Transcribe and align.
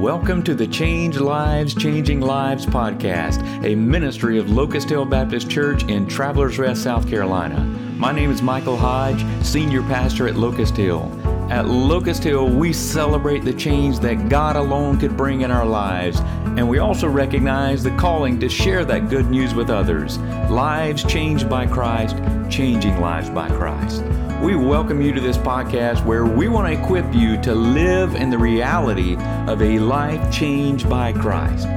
Welcome 0.00 0.42
to 0.44 0.54
the 0.54 0.66
Change 0.66 1.18
Lives, 1.18 1.74
Changing 1.74 2.22
Lives 2.22 2.64
podcast, 2.64 3.44
a 3.62 3.74
ministry 3.74 4.38
of 4.38 4.50
Locust 4.50 4.88
Hill 4.88 5.04
Baptist 5.04 5.50
Church 5.50 5.84
in 5.90 6.06
Travelers 6.06 6.58
Rest, 6.58 6.82
South 6.84 7.06
Carolina. 7.06 7.62
My 7.98 8.10
name 8.10 8.30
is 8.30 8.40
Michael 8.40 8.78
Hodge, 8.78 9.22
Senior 9.44 9.82
Pastor 9.82 10.26
at 10.26 10.36
Locust 10.36 10.74
Hill. 10.74 11.02
At 11.50 11.68
Locust 11.68 12.24
Hill, 12.24 12.48
we 12.48 12.72
celebrate 12.72 13.44
the 13.44 13.52
change 13.52 13.98
that 13.98 14.30
God 14.30 14.56
alone 14.56 14.98
could 14.98 15.18
bring 15.18 15.42
in 15.42 15.50
our 15.50 15.66
lives, 15.66 16.20
and 16.56 16.68
we 16.68 16.78
also 16.78 17.08
recognize 17.08 17.82
the 17.82 17.90
calling 17.96 18.40
to 18.40 18.48
share 18.48 18.84
that 18.84 19.08
good 19.08 19.26
news 19.26 19.54
with 19.54 19.70
others. 19.70 20.18
Lives 20.50 21.04
changed 21.04 21.48
by 21.48 21.66
Christ, 21.66 22.16
changing 22.50 23.00
lives 23.00 23.30
by 23.30 23.48
Christ. 23.48 24.02
We 24.42 24.56
welcome 24.56 25.00
you 25.00 25.12
to 25.12 25.20
this 25.20 25.36
podcast 25.36 26.04
where 26.04 26.24
we 26.24 26.48
want 26.48 26.66
to 26.66 26.82
equip 26.82 27.14
you 27.14 27.40
to 27.42 27.54
live 27.54 28.14
in 28.14 28.30
the 28.30 28.38
reality 28.38 29.16
of 29.46 29.62
a 29.62 29.78
life 29.78 30.32
changed 30.32 30.88
by 30.88 31.12
Christ. 31.12 31.68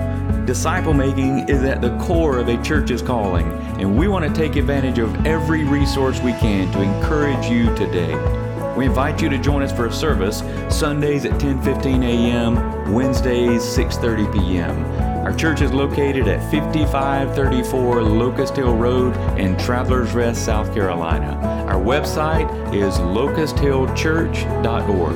Disciple 0.45 0.93
making 0.93 1.47
is 1.49 1.63
at 1.63 1.81
the 1.81 1.97
core 1.99 2.39
of 2.39 2.47
a 2.47 2.61
church's 2.63 3.01
calling, 3.01 3.49
and 3.79 3.97
we 3.97 4.07
want 4.07 4.25
to 4.25 4.33
take 4.33 4.55
advantage 4.55 4.97
of 4.97 5.25
every 5.25 5.63
resource 5.63 6.19
we 6.21 6.31
can 6.33 6.71
to 6.71 6.81
encourage 6.81 7.45
you 7.45 7.65
today. 7.75 8.13
We 8.75 8.85
invite 8.85 9.21
you 9.21 9.29
to 9.29 9.37
join 9.37 9.61
us 9.61 9.71
for 9.71 9.85
a 9.85 9.91
service 9.91 10.39
Sundays 10.75 11.25
at 11.25 11.39
10:15 11.39 12.03
a.m., 12.03 12.91
Wednesdays 12.91 13.61
6:30 13.61 14.33
p.m. 14.33 14.83
Our 15.23 15.31
church 15.31 15.61
is 15.61 15.71
located 15.71 16.27
at 16.27 16.41
5534 16.51 18.01
Locust 18.01 18.55
Hill 18.55 18.75
Road 18.75 19.15
in 19.39 19.55
Travelers 19.57 20.13
Rest, 20.13 20.43
South 20.43 20.73
Carolina. 20.73 21.35
Our 21.67 21.79
website 21.79 22.49
is 22.73 22.95
locusthillchurch.org. 22.95 25.15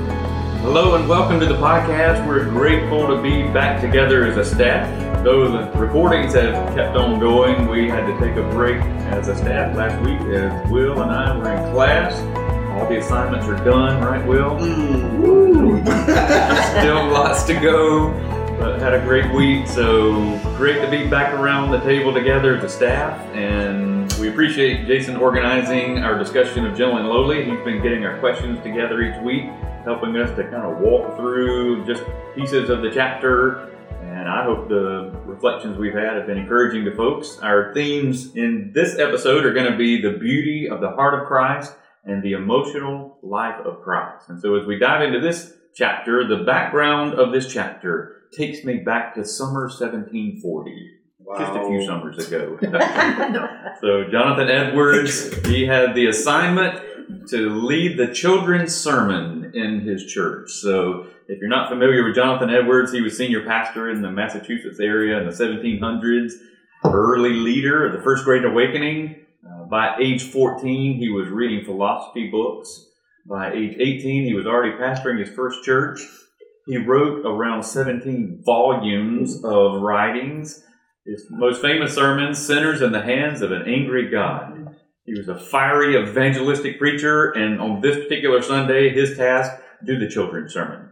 Hello 0.61 0.95
and 0.95 1.09
welcome 1.09 1.39
to 1.39 1.47
the 1.47 1.55
podcast. 1.55 2.27
We're 2.27 2.45
grateful 2.45 3.07
to 3.07 3.19
be 3.21 3.41
back 3.41 3.81
together 3.81 4.27
as 4.27 4.37
a 4.37 4.45
staff. 4.45 4.87
Though 5.23 5.51
the 5.51 5.71
recordings 5.79 6.35
have 6.35 6.53
kept 6.75 6.95
on 6.95 7.19
going, 7.19 7.67
we 7.67 7.89
had 7.89 8.05
to 8.05 8.13
take 8.19 8.35
a 8.37 8.47
break 8.51 8.79
as 9.09 9.29
a 9.29 9.35
staff 9.35 9.75
last 9.75 9.99
week 10.05 10.19
as 10.33 10.69
Will 10.69 11.01
and 11.01 11.11
I 11.11 11.35
were 11.35 11.51
in 11.51 11.73
class. 11.73 12.21
All 12.77 12.87
the 12.87 12.99
assignments 12.99 13.47
are 13.47 13.63
done, 13.65 14.03
right, 14.03 14.25
Will? 14.25 14.51
Mm. 14.51 15.83
Still 16.79 17.07
lots 17.11 17.43
to 17.45 17.53
go 17.59 18.13
but 18.57 18.79
had 18.79 18.93
a 18.93 19.01
great 19.01 19.31
week. 19.33 19.67
So 19.67 20.37
great 20.57 20.81
to 20.81 20.89
be 20.89 21.07
back 21.07 21.33
around 21.33 21.71
the 21.71 21.79
table 21.81 22.13
together 22.13 22.57
as 22.57 22.63
a 22.63 22.69
staff, 22.69 23.19
and 23.35 24.11
we 24.13 24.29
appreciate 24.29 24.87
Jason 24.87 25.15
organizing 25.15 25.99
our 25.99 26.17
discussion 26.17 26.65
of 26.65 26.75
Gentle 26.75 26.97
and 26.97 27.07
Lowly. 27.07 27.45
He's 27.45 27.63
been 27.63 27.81
getting 27.81 28.03
our 28.03 28.19
questions 28.19 28.59
together 28.63 29.01
each 29.01 29.21
week, 29.21 29.45
helping 29.83 30.17
us 30.17 30.35
to 30.35 30.43
kind 30.43 30.65
of 30.65 30.79
walk 30.79 31.15
through 31.17 31.85
just 31.85 32.03
pieces 32.35 32.69
of 32.69 32.81
the 32.81 32.89
chapter. 32.89 33.69
And 34.01 34.27
I 34.27 34.43
hope 34.43 34.69
the 34.69 35.11
reflections 35.25 35.77
we've 35.77 35.93
had 35.93 36.15
have 36.15 36.25
been 36.25 36.39
encouraging 36.39 36.85
to 36.85 36.95
folks. 36.95 37.37
Our 37.39 37.73
themes 37.73 38.35
in 38.35 38.71
this 38.73 38.97
episode 38.97 39.45
are 39.45 39.53
going 39.53 39.71
to 39.71 39.77
be 39.77 40.01
the 40.01 40.17
beauty 40.17 40.67
of 40.67 40.81
the 40.81 40.89
heart 40.89 41.19
of 41.19 41.27
Christ 41.27 41.75
and 42.07 42.23
the 42.23 42.33
emotional 42.33 43.19
life 43.21 43.59
of 43.65 43.81
Christ. 43.83 44.29
And 44.29 44.41
so 44.41 44.55
as 44.55 44.65
we 44.65 44.79
dive 44.79 45.01
into 45.01 45.19
this 45.19 45.53
chapter, 45.75 46.27
the 46.27 46.43
background 46.43 47.13
of 47.13 47.31
this 47.31 47.51
chapter 47.51 48.23
takes 48.35 48.63
me 48.63 48.77
back 48.77 49.15
to 49.15 49.25
summer 49.25 49.67
1740. 49.67 50.93
Wow. 51.19 51.37
Just 51.37 51.51
a 51.51 51.67
few 51.67 51.85
summers 51.85 52.27
ago. 52.27 52.57
so 53.81 54.09
Jonathan 54.09 54.49
Edwards, 54.49 55.45
he 55.45 55.65
had 55.65 55.93
the 55.93 56.07
assignment 56.07 56.81
to 57.29 57.49
lead 57.49 57.97
the 57.97 58.13
children's 58.13 58.75
sermon 58.75 59.51
in 59.53 59.81
his 59.81 60.05
church. 60.05 60.51
So 60.51 61.07
if 61.27 61.39
you're 61.39 61.49
not 61.49 61.69
familiar 61.69 62.05
with 62.05 62.15
Jonathan 62.15 62.49
Edwards, 62.49 62.91
he 62.93 63.01
was 63.01 63.17
senior 63.17 63.45
pastor 63.45 63.89
in 63.89 64.01
the 64.01 64.11
Massachusetts 64.11 64.79
area 64.79 65.19
in 65.19 65.25
the 65.25 65.31
1700s, 65.31 66.33
early 66.85 67.33
leader 67.33 67.85
of 67.85 67.93
the 67.93 68.01
First 68.01 68.23
Great 68.23 68.45
Awakening. 68.45 69.26
By 69.69 69.97
age 70.01 70.23
14, 70.23 70.97
he 70.97 71.09
was 71.09 71.29
reading 71.29 71.65
philosophy 71.65 72.29
books. 72.29 72.85
By 73.25 73.51
age 73.51 73.75
18, 73.77 74.23
he 74.23 74.33
was 74.33 74.45
already 74.45 74.77
pastoring 74.77 75.19
his 75.19 75.29
first 75.29 75.63
church. 75.63 75.99
He 76.65 76.77
wrote 76.77 77.25
around 77.25 77.63
17 77.63 78.43
volumes 78.45 79.43
of 79.43 79.81
writings. 79.81 80.63
His 81.05 81.25
most 81.29 81.61
famous 81.61 81.93
sermon, 81.93 82.33
Sinners 82.33 82.81
in 82.81 82.91
the 82.91 83.01
Hands 83.01 83.41
of 83.41 83.51
an 83.51 83.63
Angry 83.67 84.09
God. 84.09 84.75
He 85.05 85.17
was 85.17 85.29
a 85.29 85.39
fiery 85.39 85.95
evangelistic 85.95 86.77
preacher, 86.77 87.31
and 87.31 87.61
on 87.61 87.79
this 87.81 87.95
particular 87.95 88.41
Sunday, 88.41 88.89
his 88.89 89.17
task, 89.17 89.51
do 89.85 89.97
the 89.97 90.09
children's 90.09 90.53
sermon. 90.53 90.89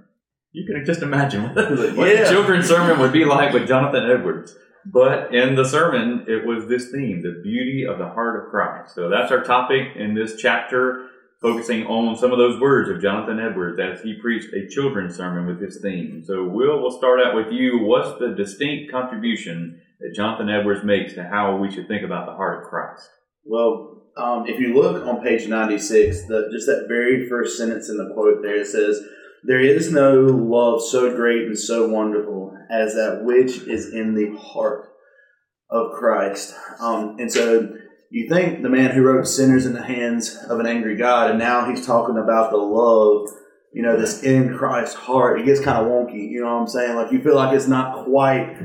You 0.54 0.66
can 0.66 0.86
just 0.86 1.02
imagine 1.02 1.44
what, 1.54 1.98
what 1.98 2.10
yeah. 2.10 2.24
the 2.24 2.30
children's 2.30 2.68
sermon 2.68 3.00
would 3.00 3.12
be 3.12 3.26
like 3.26 3.54
with 3.54 3.68
Jonathan 3.68 4.10
Edwards. 4.10 4.56
But 4.86 5.34
in 5.34 5.56
the 5.56 5.66
sermon, 5.66 6.26
it 6.28 6.46
was 6.46 6.68
this 6.68 6.92
theme, 6.92 7.22
the 7.22 7.42
beauty 7.42 7.86
of 7.86 7.98
the 7.98 8.10
heart 8.10 8.44
of 8.44 8.52
Christ. 8.52 8.94
So 8.94 9.10
that's 9.10 9.32
our 9.32 9.44
topic 9.44 9.96
in 9.96 10.14
this 10.14 10.36
chapter 10.38 11.10
focusing 11.42 11.86
on 11.86 12.16
some 12.16 12.32
of 12.32 12.38
those 12.38 12.60
words 12.60 12.90
of 12.90 13.02
Jonathan 13.02 13.40
Edwards 13.40 13.80
as 13.80 14.02
he 14.02 14.20
preached 14.20 14.54
a 14.54 14.68
children's 14.68 15.16
sermon 15.16 15.46
with 15.46 15.60
this 15.60 15.80
theme. 15.82 16.24
So, 16.26 16.44
Will, 16.44 16.82
we'll 16.82 16.98
start 16.98 17.20
out 17.20 17.36
with 17.36 17.52
you. 17.52 17.80
What's 17.80 18.18
the 18.20 18.30
distinct 18.30 18.92
contribution 18.92 19.80
that 20.00 20.16
Jonathan 20.16 20.50
Edwards 20.50 20.84
makes 20.84 21.14
to 21.14 21.24
how 21.24 21.58
we 21.58 21.72
should 21.72 21.88
think 21.88 22.04
about 22.04 22.26
the 22.26 22.34
heart 22.34 22.64
of 22.64 22.70
Christ? 22.70 23.10
Well, 23.44 24.04
um, 24.18 24.46
if 24.48 24.60
you 24.60 24.74
look 24.74 25.06
on 25.06 25.22
page 25.22 25.48
96, 25.48 26.26
the, 26.26 26.50
just 26.52 26.68
that 26.68 26.86
very 26.88 27.28
first 27.28 27.58
sentence 27.58 27.90
in 27.90 27.98
the 27.98 28.14
quote 28.14 28.42
there, 28.42 28.62
it 28.62 28.68
says, 28.68 29.02
There 29.44 29.60
is 29.60 29.92
no 29.92 30.22
love 30.22 30.82
so 30.82 31.16
great 31.16 31.46
and 31.46 31.60
so 31.60 31.88
wonderful 31.88 32.45
as 32.70 32.94
that 32.96 33.24
which 33.24 33.60
is 33.68 33.94
in 33.94 34.16
the 34.16 34.38
heart 34.38 34.90
of 35.70 35.94
Christ. 35.94 36.56
Um, 36.80 37.18
and 37.20 37.32
so 37.32 37.76
you 38.10 38.30
think 38.30 38.62
the 38.62 38.70
man 38.70 38.92
who 38.92 39.04
wrote 39.04 39.28
sinners 39.28 39.66
in 39.66 39.74
the 39.74 39.84
hands 39.84 40.38
of 40.50 40.60
an 40.60 40.68
angry 40.68 40.96
God, 40.96 41.30
and 41.30 41.40
now 41.40 41.70
he's 41.70 41.86
talking 41.86 42.18
about 42.18 42.52
the 42.52 42.58
love, 42.58 43.30
you 43.74 43.82
know, 43.82 44.00
this 44.00 44.24
in 44.24 44.56
Christ's 44.56 44.96
heart. 44.96 45.40
It 45.40 45.46
gets 45.46 45.60
kind 45.60 45.78
of 45.78 45.92
wonky, 45.92 46.30
you 46.30 46.42
know 46.42 46.54
what 46.54 46.62
I'm 46.62 46.68
saying? 46.68 46.96
Like 46.96 47.12
you 47.12 47.22
feel 47.22 47.36
like 47.36 47.56
it's 47.56 47.68
not 47.68 48.06
quite, 48.06 48.58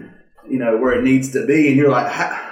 you 0.48 0.58
know, 0.58 0.76
where 0.76 0.92
it 0.92 1.02
needs 1.02 1.32
to 1.32 1.46
be, 1.46 1.68
and 1.68 1.76
you're 1.76 1.90
like, 1.90 2.06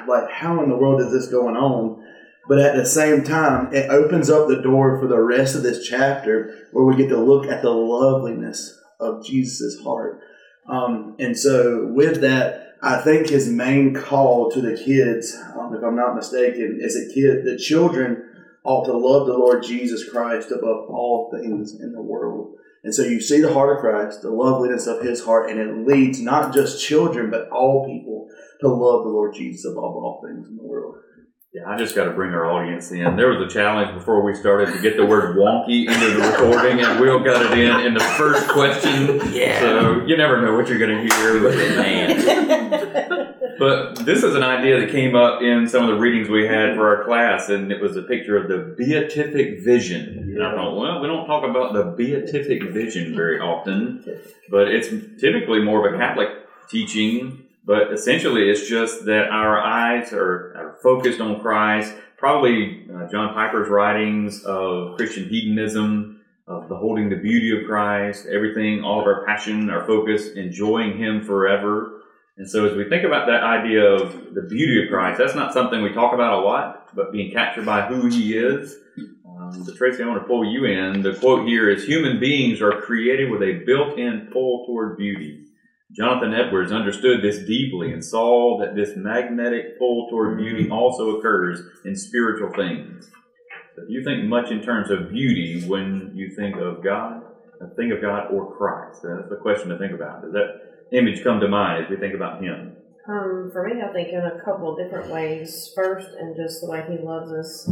like 0.08 0.30
how 0.30 0.62
in 0.62 0.70
the 0.70 0.76
world 0.76 1.00
is 1.00 1.12
this 1.12 1.28
going 1.28 1.56
on? 1.56 2.04
But 2.48 2.60
at 2.60 2.74
the 2.74 2.86
same 2.86 3.22
time, 3.24 3.74
it 3.74 3.90
opens 3.90 4.30
up 4.30 4.48
the 4.48 4.62
door 4.62 4.98
for 4.98 5.06
the 5.06 5.20
rest 5.20 5.54
of 5.54 5.62
this 5.62 5.86
chapter 5.86 6.68
where 6.72 6.86
we 6.86 6.96
get 6.96 7.10
to 7.10 7.20
look 7.20 7.46
at 7.46 7.60
the 7.60 7.70
loveliness 7.70 8.76
of 8.98 9.24
Jesus' 9.24 9.78
heart. 9.82 10.20
Um, 10.68 11.16
and 11.18 11.36
so, 11.36 11.86
with 11.86 12.20
that, 12.20 12.76
I 12.82 13.00
think 13.00 13.28
his 13.28 13.48
main 13.48 13.94
call 13.94 14.50
to 14.50 14.60
the 14.60 14.76
kids, 14.76 15.34
um, 15.56 15.74
if 15.74 15.82
I'm 15.82 15.96
not 15.96 16.14
mistaken, 16.14 16.78
is 16.80 16.94
that 16.94 17.12
kid, 17.14 17.44
the 17.44 17.56
children 17.56 18.24
ought 18.64 18.84
to 18.84 18.96
love 18.96 19.26
the 19.26 19.32
Lord 19.32 19.62
Jesus 19.62 20.08
Christ 20.08 20.50
above 20.50 20.88
all 20.88 21.30
things 21.32 21.74
in 21.80 21.92
the 21.92 22.02
world. 22.02 22.54
And 22.84 22.94
so 22.94 23.02
you 23.02 23.20
see 23.20 23.40
the 23.40 23.52
heart 23.52 23.76
of 23.76 23.80
Christ, 23.80 24.22
the 24.22 24.30
loveliness 24.30 24.86
of 24.86 25.02
his 25.02 25.24
heart, 25.24 25.50
and 25.50 25.58
it 25.58 25.88
leads 25.88 26.20
not 26.20 26.54
just 26.54 26.84
children, 26.84 27.30
but 27.30 27.48
all 27.50 27.86
people 27.86 28.28
to 28.60 28.68
love 28.68 29.04
the 29.04 29.10
Lord 29.10 29.34
Jesus 29.34 29.64
above 29.64 29.96
all 29.96 30.22
things 30.24 30.48
in 30.48 30.56
the 30.56 30.62
world. 30.62 30.96
Yeah, 31.54 31.62
I 31.66 31.78
just 31.78 31.96
got 31.96 32.04
to 32.04 32.10
bring 32.10 32.34
our 32.34 32.44
audience 32.44 32.92
in. 32.92 33.16
There 33.16 33.30
was 33.30 33.40
a 33.40 33.48
challenge 33.48 33.94
before 33.94 34.22
we 34.22 34.34
started 34.34 34.70
to 34.70 34.82
get 34.82 34.98
the 34.98 35.06
word 35.06 35.34
wonky 35.34 35.88
into 35.88 36.10
the 36.10 36.28
recording, 36.28 36.84
and 36.84 37.00
Will 37.00 37.20
got 37.20 37.40
it 37.40 37.58
in 37.58 37.86
in 37.86 37.94
the 37.94 38.00
first 38.00 38.48
question. 38.48 39.32
Yeah. 39.32 39.58
So 39.58 40.04
you 40.04 40.18
never 40.18 40.42
know 40.42 40.54
what 40.54 40.68
you're 40.68 40.78
going 40.78 41.08
to 41.08 41.14
hear. 41.14 41.42
But, 41.42 41.56
man. 41.56 43.34
but 43.58 44.04
this 44.04 44.22
is 44.24 44.34
an 44.34 44.42
idea 44.42 44.78
that 44.80 44.90
came 44.90 45.16
up 45.16 45.40
in 45.40 45.66
some 45.66 45.84
of 45.84 45.88
the 45.88 45.98
readings 45.98 46.28
we 46.28 46.46
had 46.46 46.74
for 46.74 46.94
our 46.94 47.04
class, 47.04 47.48
and 47.48 47.72
it 47.72 47.80
was 47.80 47.96
a 47.96 48.02
picture 48.02 48.36
of 48.36 48.48
the 48.48 48.74
beatific 48.76 49.64
vision. 49.64 50.34
And 50.36 50.44
I 50.44 50.54
thought, 50.54 50.76
well, 50.76 51.00
we 51.00 51.06
don't 51.06 51.26
talk 51.26 51.48
about 51.48 51.72
the 51.72 51.84
beatific 51.96 52.62
vision 52.74 53.14
very 53.16 53.40
often, 53.40 54.04
but 54.50 54.68
it's 54.68 54.88
typically 55.18 55.62
more 55.62 55.88
of 55.88 55.94
a 55.94 55.96
Catholic 55.96 56.28
teaching 56.68 57.47
but 57.68 57.92
essentially, 57.92 58.48
it's 58.48 58.66
just 58.66 59.04
that 59.04 59.28
our 59.28 59.60
eyes 59.60 60.10
are, 60.14 60.54
are 60.56 60.78
focused 60.82 61.20
on 61.20 61.38
Christ. 61.38 61.92
Probably 62.16 62.86
uh, 62.90 63.06
John 63.10 63.34
Piper's 63.34 63.68
writings 63.68 64.42
of 64.44 64.96
Christian 64.96 65.28
hedonism, 65.28 66.22
of 66.46 66.66
beholding 66.66 67.10
the 67.10 67.16
beauty 67.16 67.60
of 67.60 67.68
Christ, 67.68 68.24
everything, 68.24 68.82
all 68.82 69.00
of 69.00 69.06
our 69.06 69.26
passion, 69.26 69.68
our 69.68 69.86
focus, 69.86 70.28
enjoying 70.28 70.96
Him 70.96 71.22
forever. 71.22 72.04
And 72.38 72.48
so, 72.48 72.64
as 72.64 72.74
we 72.74 72.88
think 72.88 73.04
about 73.04 73.26
that 73.26 73.42
idea 73.42 73.84
of 73.84 74.32
the 74.32 74.46
beauty 74.48 74.82
of 74.82 74.88
Christ, 74.88 75.18
that's 75.18 75.34
not 75.34 75.52
something 75.52 75.82
we 75.82 75.92
talk 75.92 76.14
about 76.14 76.42
a 76.42 76.46
lot, 76.46 76.96
but 76.96 77.12
being 77.12 77.34
captured 77.34 77.66
by 77.66 77.82
who 77.82 78.06
He 78.06 78.34
is. 78.34 78.76
Um, 79.28 79.62
but 79.66 79.76
Tracy, 79.76 80.02
I 80.02 80.06
want 80.06 80.22
to 80.22 80.26
pull 80.26 80.42
you 80.42 80.64
in. 80.64 81.02
The 81.02 81.16
quote 81.16 81.46
here 81.46 81.68
is 81.68 81.84
Human 81.84 82.18
beings 82.18 82.62
are 82.62 82.80
created 82.80 83.30
with 83.30 83.42
a 83.42 83.62
built 83.66 83.98
in 83.98 84.30
pull 84.32 84.64
toward 84.64 84.96
beauty. 84.96 85.47
Jonathan 85.92 86.34
Edwards 86.34 86.70
understood 86.70 87.22
this 87.22 87.38
deeply 87.38 87.92
and 87.92 88.04
saw 88.04 88.58
that 88.60 88.74
this 88.74 88.96
magnetic 88.96 89.78
pull 89.78 90.08
toward 90.10 90.36
beauty 90.36 90.68
also 90.70 91.18
occurs 91.18 91.60
in 91.84 91.96
spiritual 91.96 92.52
things. 92.52 93.10
So 93.74 93.82
you 93.88 94.04
think 94.04 94.24
much 94.24 94.50
in 94.50 94.60
terms 94.62 94.90
of 94.90 95.10
beauty 95.10 95.64
when 95.66 96.12
you 96.14 96.34
think 96.34 96.56
of 96.56 96.82
God? 96.84 97.22
a 97.60 97.68
thing 97.74 97.92
of 97.92 98.00
God 98.00 98.30
or 98.32 98.54
Christ? 98.56 99.02
That's 99.02 99.28
the 99.28 99.36
question 99.36 99.68
to 99.70 99.78
think 99.78 99.92
about. 99.92 100.22
Does 100.22 100.32
that 100.32 100.88
image 100.92 101.22
come 101.22 101.40
to 101.40 101.48
mind 101.48 101.84
as 101.84 101.90
we 101.90 101.96
think 101.96 102.14
about 102.14 102.42
Him? 102.42 102.76
Um, 103.08 103.50
for 103.52 103.66
me, 103.66 103.80
I 103.82 103.92
think 103.92 104.08
in 104.08 104.20
a 104.20 104.40
couple 104.44 104.72
of 104.72 104.78
different 104.78 105.10
ways. 105.10 105.72
First, 105.74 106.08
and 106.18 106.36
just 106.36 106.60
the 106.60 106.70
way 106.70 106.84
He 106.88 106.98
loves 106.98 107.32
us 107.32 107.68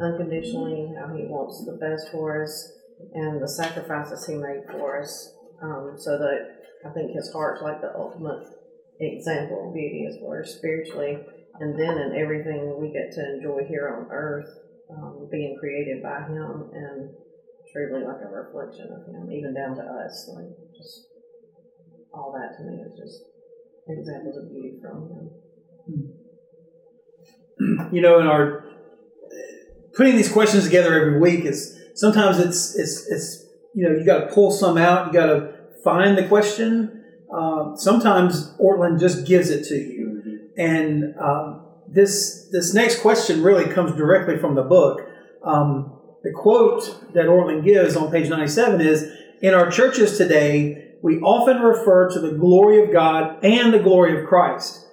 unconditionally, 0.00 0.94
how 0.98 1.14
He 1.14 1.24
wants 1.24 1.64
the 1.64 1.72
best 1.72 2.10
for 2.10 2.42
us, 2.42 2.72
and 3.14 3.42
the 3.42 3.48
sacrifices 3.48 4.26
He 4.26 4.34
made 4.34 4.64
for 4.70 5.00
us. 5.00 5.34
Um, 5.60 5.94
so 5.98 6.18
that 6.18 6.57
I 6.86 6.90
think 6.90 7.12
His 7.12 7.30
heart's 7.32 7.62
like 7.62 7.80
the 7.80 7.94
ultimate 7.96 8.46
example 9.00 9.68
of 9.68 9.74
beauty 9.74 10.06
as 10.08 10.18
far 10.20 10.42
as 10.42 10.54
spiritually, 10.54 11.18
and 11.60 11.78
then 11.78 11.98
in 11.98 12.16
everything 12.16 12.78
we 12.80 12.92
get 12.92 13.12
to 13.14 13.34
enjoy 13.34 13.66
here 13.68 13.88
on 13.88 14.10
earth, 14.10 14.48
um, 14.90 15.28
being 15.30 15.56
created 15.58 16.02
by 16.02 16.20
Him 16.22 16.70
and 16.72 17.10
truly 17.72 18.04
like 18.04 18.22
a 18.22 18.30
reflection 18.30 18.88
of 18.92 19.06
Him, 19.06 19.32
even 19.32 19.54
down 19.54 19.76
to 19.76 19.82
us. 19.82 20.30
Like 20.34 20.50
just 20.76 21.06
all 22.12 22.32
that 22.32 22.56
to 22.56 22.64
me 22.64 22.82
is 22.82 22.98
just 22.98 23.22
examples 23.88 24.36
of 24.36 24.48
beauty 24.50 24.78
from 24.80 25.08
Him. 25.10 25.30
You 27.90 28.00
know, 28.00 28.20
in 28.20 28.28
our 28.28 28.62
putting 29.98 30.14
these 30.14 30.30
questions 30.30 30.64
together 30.64 30.94
every 30.94 31.18
week 31.18 31.44
is 31.44 31.76
sometimes 31.96 32.38
it's 32.38 32.76
it's 32.78 33.06
it's 33.08 33.46
you 33.74 33.82
know 33.84 33.98
you 33.98 34.04
got 34.06 34.20
to 34.20 34.26
pull 34.32 34.52
some 34.52 34.78
out, 34.78 35.08
you 35.08 35.12
got 35.12 35.26
to 35.26 35.57
find 35.84 36.16
the 36.16 36.26
question. 36.26 37.04
Uh, 37.32 37.76
sometimes 37.76 38.54
Ortlund 38.58 39.00
just 39.00 39.26
gives 39.26 39.50
it 39.50 39.64
to 39.64 39.76
you, 39.76 40.48
and 40.56 41.14
um, 41.20 41.66
this 41.88 42.48
this 42.50 42.74
next 42.74 43.00
question 43.00 43.42
really 43.42 43.66
comes 43.72 43.94
directly 43.96 44.38
from 44.38 44.54
the 44.54 44.62
book. 44.62 45.00
Um, 45.44 46.00
the 46.22 46.32
quote 46.32 47.12
that 47.14 47.26
Ortlund 47.26 47.64
gives 47.64 47.96
on 47.96 48.10
page 48.10 48.28
97 48.28 48.80
is 48.80 49.10
In 49.40 49.54
our 49.54 49.70
churches 49.70 50.16
today, 50.16 50.94
we 51.02 51.20
often 51.20 51.58
refer 51.58 52.10
to 52.10 52.20
the 52.20 52.32
glory 52.32 52.82
of 52.82 52.92
God 52.92 53.44
and 53.44 53.72
the 53.72 53.78
glory 53.78 54.18
of 54.20 54.26
Christ. 54.26 54.84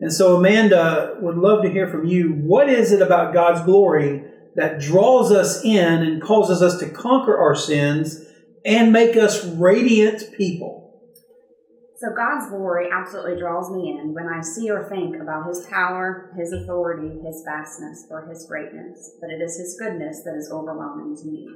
And 0.00 0.12
so, 0.12 0.36
Amanda 0.36 1.16
would 1.20 1.36
love 1.36 1.62
to 1.62 1.70
hear 1.70 1.88
from 1.88 2.06
you. 2.06 2.30
What 2.30 2.68
is 2.68 2.92
it 2.92 3.00
about 3.00 3.32
God's 3.32 3.62
glory 3.62 4.24
that 4.56 4.80
draws 4.80 5.32
us 5.32 5.64
in 5.64 6.02
and 6.02 6.22
causes 6.22 6.62
us 6.62 6.78
to 6.78 6.88
conquer 6.88 7.36
our 7.38 7.54
sins 7.54 8.20
and 8.64 8.92
make 8.92 9.16
us 9.16 9.44
radiant 9.44 10.32
people? 10.36 10.84
So 11.96 12.12
God's 12.14 12.50
glory 12.50 12.88
absolutely 12.92 13.38
draws 13.38 13.70
me 13.70 13.90
in 13.90 14.12
when 14.12 14.28
I 14.28 14.42
see 14.42 14.70
or 14.70 14.88
think 14.88 15.16
about 15.16 15.46
His 15.46 15.64
power, 15.66 16.34
His 16.36 16.52
authority, 16.52 17.20
His 17.24 17.42
vastness, 17.46 18.06
or 18.10 18.26
His 18.26 18.46
greatness, 18.46 19.12
but 19.20 19.30
it 19.30 19.40
is 19.40 19.56
His 19.56 19.76
goodness 19.78 20.22
that 20.24 20.36
is 20.36 20.50
overwhelming 20.52 21.16
to 21.16 21.26
me. 21.26 21.48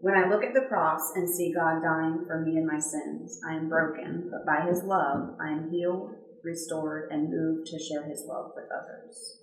When 0.00 0.14
I 0.14 0.28
look 0.28 0.44
at 0.44 0.54
the 0.54 0.66
cross 0.68 1.12
and 1.14 1.28
see 1.28 1.52
God 1.52 1.82
dying 1.82 2.24
for 2.26 2.40
me 2.40 2.56
and 2.56 2.66
my 2.66 2.78
sins, 2.78 3.38
I 3.46 3.54
am 3.54 3.68
broken, 3.68 4.30
but 4.30 4.46
by 4.46 4.66
His 4.66 4.82
love, 4.82 5.36
I 5.40 5.50
am 5.50 5.70
healed, 5.70 6.14
restored, 6.42 7.10
and 7.10 7.30
moved 7.30 7.66
to 7.66 7.78
share 7.78 8.08
His 8.08 8.24
love 8.26 8.52
with 8.54 8.66
others. 8.72 9.41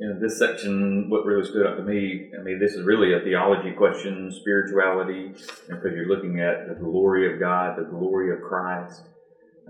You 0.00 0.08
know, 0.08 0.18
this 0.18 0.38
section, 0.38 1.10
what 1.10 1.26
really 1.26 1.46
stood 1.46 1.66
out 1.66 1.76
to 1.76 1.82
me, 1.82 2.30
I 2.38 2.42
mean, 2.42 2.58
this 2.58 2.72
is 2.72 2.86
really 2.86 3.12
a 3.12 3.20
theology 3.20 3.72
question, 3.72 4.32
spirituality, 4.32 5.34
because 5.68 5.92
you're 5.94 6.08
looking 6.08 6.40
at 6.40 6.68
the 6.68 6.74
glory 6.74 7.30
of 7.30 7.38
God, 7.38 7.76
the 7.76 7.84
glory 7.84 8.32
of 8.32 8.40
Christ. 8.40 9.02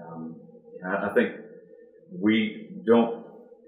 Um, 0.00 0.36
I, 0.86 1.08
I 1.08 1.14
think 1.14 1.32
we 2.12 2.68
don't 2.86 3.26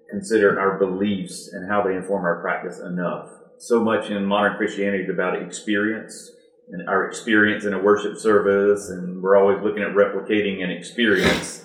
consider 0.08 0.60
our 0.60 0.78
beliefs 0.78 1.48
and 1.52 1.68
how 1.68 1.82
they 1.82 1.96
inform 1.96 2.24
our 2.24 2.40
practice 2.40 2.78
enough. 2.78 3.28
So 3.58 3.82
much 3.82 4.10
in 4.10 4.24
modern 4.24 4.56
Christianity 4.56 5.02
is 5.02 5.10
about 5.10 5.42
experience 5.42 6.30
and 6.68 6.88
our 6.88 7.08
experience 7.08 7.64
in 7.64 7.72
a 7.72 7.78
worship 7.80 8.18
service, 8.18 8.88
and 8.88 9.20
we're 9.20 9.36
always 9.36 9.60
looking 9.64 9.82
at 9.82 9.96
replicating 9.96 10.62
an 10.62 10.70
experience. 10.70 11.64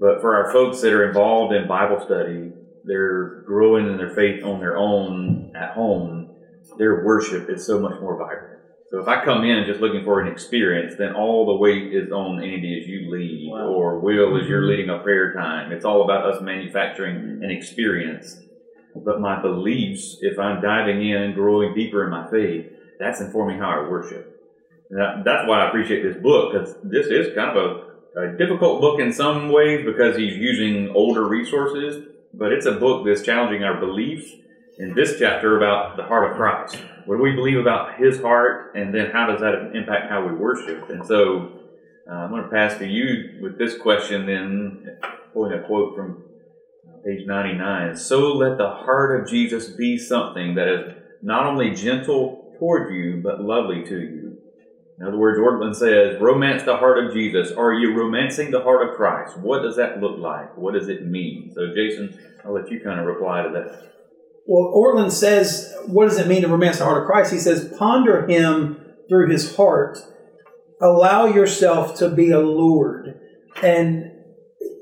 But 0.00 0.22
for 0.22 0.36
our 0.36 0.50
folks 0.52 0.80
that 0.80 0.94
are 0.94 1.06
involved 1.06 1.54
in 1.54 1.68
Bible 1.68 2.02
study, 2.02 2.52
they're 2.86 3.42
growing 3.46 3.86
in 3.88 3.96
their 3.96 4.14
faith 4.14 4.44
on 4.44 4.60
their 4.60 4.76
own 4.76 5.52
at 5.56 5.72
home, 5.74 6.34
their 6.78 7.04
worship 7.04 7.48
is 7.50 7.66
so 7.66 7.80
much 7.80 8.00
more 8.00 8.16
vibrant. 8.18 8.60
So 8.90 9.00
if 9.00 9.08
I 9.08 9.24
come 9.24 9.44
in 9.44 9.66
just 9.66 9.80
looking 9.80 10.04
for 10.04 10.20
an 10.20 10.28
experience, 10.28 10.94
then 10.96 11.12
all 11.14 11.44
the 11.46 11.56
weight 11.56 11.92
is 11.92 12.12
on 12.12 12.40
Andy 12.42 12.80
as 12.80 12.88
you 12.88 13.10
lead, 13.10 13.50
Wow. 13.50 13.68
or 13.68 13.98
Will 13.98 14.40
as 14.40 14.48
you're 14.48 14.60
mm-hmm. 14.60 14.70
leading 14.70 14.90
a 14.90 14.98
prayer 14.98 15.34
time. 15.34 15.72
It's 15.72 15.84
all 15.84 16.02
about 16.02 16.24
us 16.24 16.40
manufacturing 16.40 17.40
an 17.42 17.50
experience. 17.50 18.36
But 18.94 19.20
my 19.20 19.42
beliefs, 19.42 20.18
if 20.20 20.38
I'm 20.38 20.62
diving 20.62 21.06
in 21.06 21.16
and 21.16 21.34
growing 21.34 21.74
deeper 21.74 22.04
in 22.04 22.10
my 22.10 22.30
faith, 22.30 22.66
that's 23.00 23.20
informing 23.20 23.58
how 23.58 23.70
I 23.70 23.88
worship. 23.88 24.32
That- 24.90 25.22
that's 25.24 25.48
why 25.48 25.64
I 25.64 25.68
appreciate 25.68 26.02
this 26.02 26.16
book, 26.16 26.52
because 26.52 26.76
this 26.84 27.08
is 27.08 27.34
kind 27.34 27.56
of 27.56 27.82
a, 28.16 28.20
a 28.20 28.36
difficult 28.38 28.80
book 28.80 29.00
in 29.00 29.12
some 29.12 29.50
ways 29.50 29.84
because 29.84 30.16
he's 30.16 30.36
using 30.36 30.90
older 30.94 31.26
resources, 31.26 32.06
but 32.36 32.52
it's 32.52 32.66
a 32.66 32.72
book 32.72 33.06
that's 33.06 33.22
challenging 33.22 33.64
our 33.64 33.78
beliefs. 33.78 34.30
In 34.78 34.94
this 34.94 35.18
chapter 35.18 35.56
about 35.56 35.96
the 35.96 36.02
heart 36.02 36.30
of 36.30 36.36
Christ, 36.36 36.76
what 37.06 37.16
do 37.16 37.22
we 37.22 37.32
believe 37.32 37.58
about 37.58 37.98
His 37.98 38.20
heart, 38.20 38.74
and 38.74 38.94
then 38.94 39.10
how 39.10 39.26
does 39.26 39.40
that 39.40 39.72
impact 39.74 40.10
how 40.10 40.26
we 40.26 40.34
worship? 40.34 40.90
And 40.90 41.06
so, 41.06 41.52
uh, 42.10 42.14
I'm 42.14 42.30
going 42.30 42.42
to 42.42 42.50
pass 42.50 42.78
to 42.78 42.86
you 42.86 43.40
with 43.42 43.58
this 43.58 43.78
question. 43.78 44.26
Then, 44.26 44.98
pulling 45.36 45.52
a 45.52 45.62
quote 45.66 45.94
from 45.94 46.24
uh, 46.88 46.96
page 47.04 47.26
99. 47.26 47.94
So 47.96 48.32
let 48.32 48.56
the 48.56 48.70
heart 48.70 49.20
of 49.20 49.28
Jesus 49.28 49.68
be 49.68 49.98
something 49.98 50.54
that 50.54 50.66
is 50.66 50.94
not 51.22 51.44
only 51.44 51.74
gentle 51.74 52.54
toward 52.58 52.94
you, 52.94 53.20
but 53.22 53.42
lovely 53.42 53.84
to 53.84 54.00
you. 54.00 54.25
In 54.98 55.06
other 55.06 55.18
words, 55.18 55.38
Ortlund 55.38 55.76
says, 55.76 56.20
romance 56.20 56.62
the 56.62 56.76
heart 56.76 57.04
of 57.04 57.12
Jesus. 57.12 57.52
Are 57.52 57.74
you 57.74 57.94
romancing 57.94 58.50
the 58.50 58.62
heart 58.62 58.88
of 58.88 58.96
Christ? 58.96 59.38
What 59.38 59.62
does 59.62 59.76
that 59.76 60.00
look 60.00 60.18
like? 60.18 60.56
What 60.56 60.72
does 60.72 60.88
it 60.88 61.06
mean? 61.06 61.52
So, 61.54 61.74
Jason, 61.74 62.18
I'll 62.44 62.54
let 62.54 62.70
you 62.70 62.80
kind 62.80 62.98
of 62.98 63.06
reply 63.06 63.42
to 63.42 63.50
that. 63.50 63.92
Well, 64.46 64.72
Ortlund 64.74 65.12
says, 65.12 65.74
what 65.86 66.08
does 66.08 66.18
it 66.18 66.28
mean 66.28 66.42
to 66.42 66.48
romance 66.48 66.78
the 66.78 66.84
heart 66.84 67.02
of 67.02 67.06
Christ? 67.06 67.32
He 67.32 67.38
says, 67.38 67.74
ponder 67.78 68.26
him 68.26 68.80
through 69.08 69.30
his 69.30 69.56
heart. 69.56 69.98
Allow 70.80 71.26
yourself 71.26 71.96
to 71.98 72.08
be 72.08 72.30
allured. 72.30 73.20
And 73.62 74.12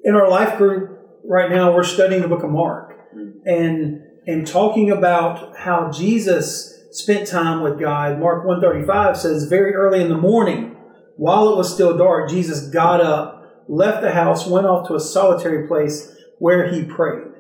in 0.04 0.14
our 0.14 0.28
life 0.28 0.58
group 0.58 0.98
right 1.24 1.50
now, 1.50 1.74
we're 1.74 1.82
studying 1.82 2.22
the 2.22 2.28
book 2.28 2.42
of 2.42 2.50
Mark 2.50 2.92
hmm. 3.12 3.30
and 3.46 4.00
and 4.26 4.46
talking 4.46 4.90
about 4.90 5.56
how 5.56 5.90
Jesus 5.90 6.73
spent 6.94 7.26
time 7.26 7.60
with 7.60 7.78
God. 7.78 8.20
Mark 8.20 8.44
135 8.44 9.16
says, 9.16 9.44
very 9.48 9.74
early 9.74 10.00
in 10.00 10.08
the 10.08 10.16
morning, 10.16 10.76
while 11.16 11.48
it 11.52 11.56
was 11.56 11.72
still 11.72 11.96
dark, 11.96 12.30
Jesus 12.30 12.68
got 12.68 13.00
up, 13.00 13.64
left 13.68 14.00
the 14.02 14.12
house, 14.12 14.46
went 14.46 14.66
off 14.66 14.86
to 14.88 14.94
a 14.94 15.00
solitary 15.00 15.66
place 15.66 16.14
where 16.38 16.72
he 16.72 16.84
prayed. 16.84 17.32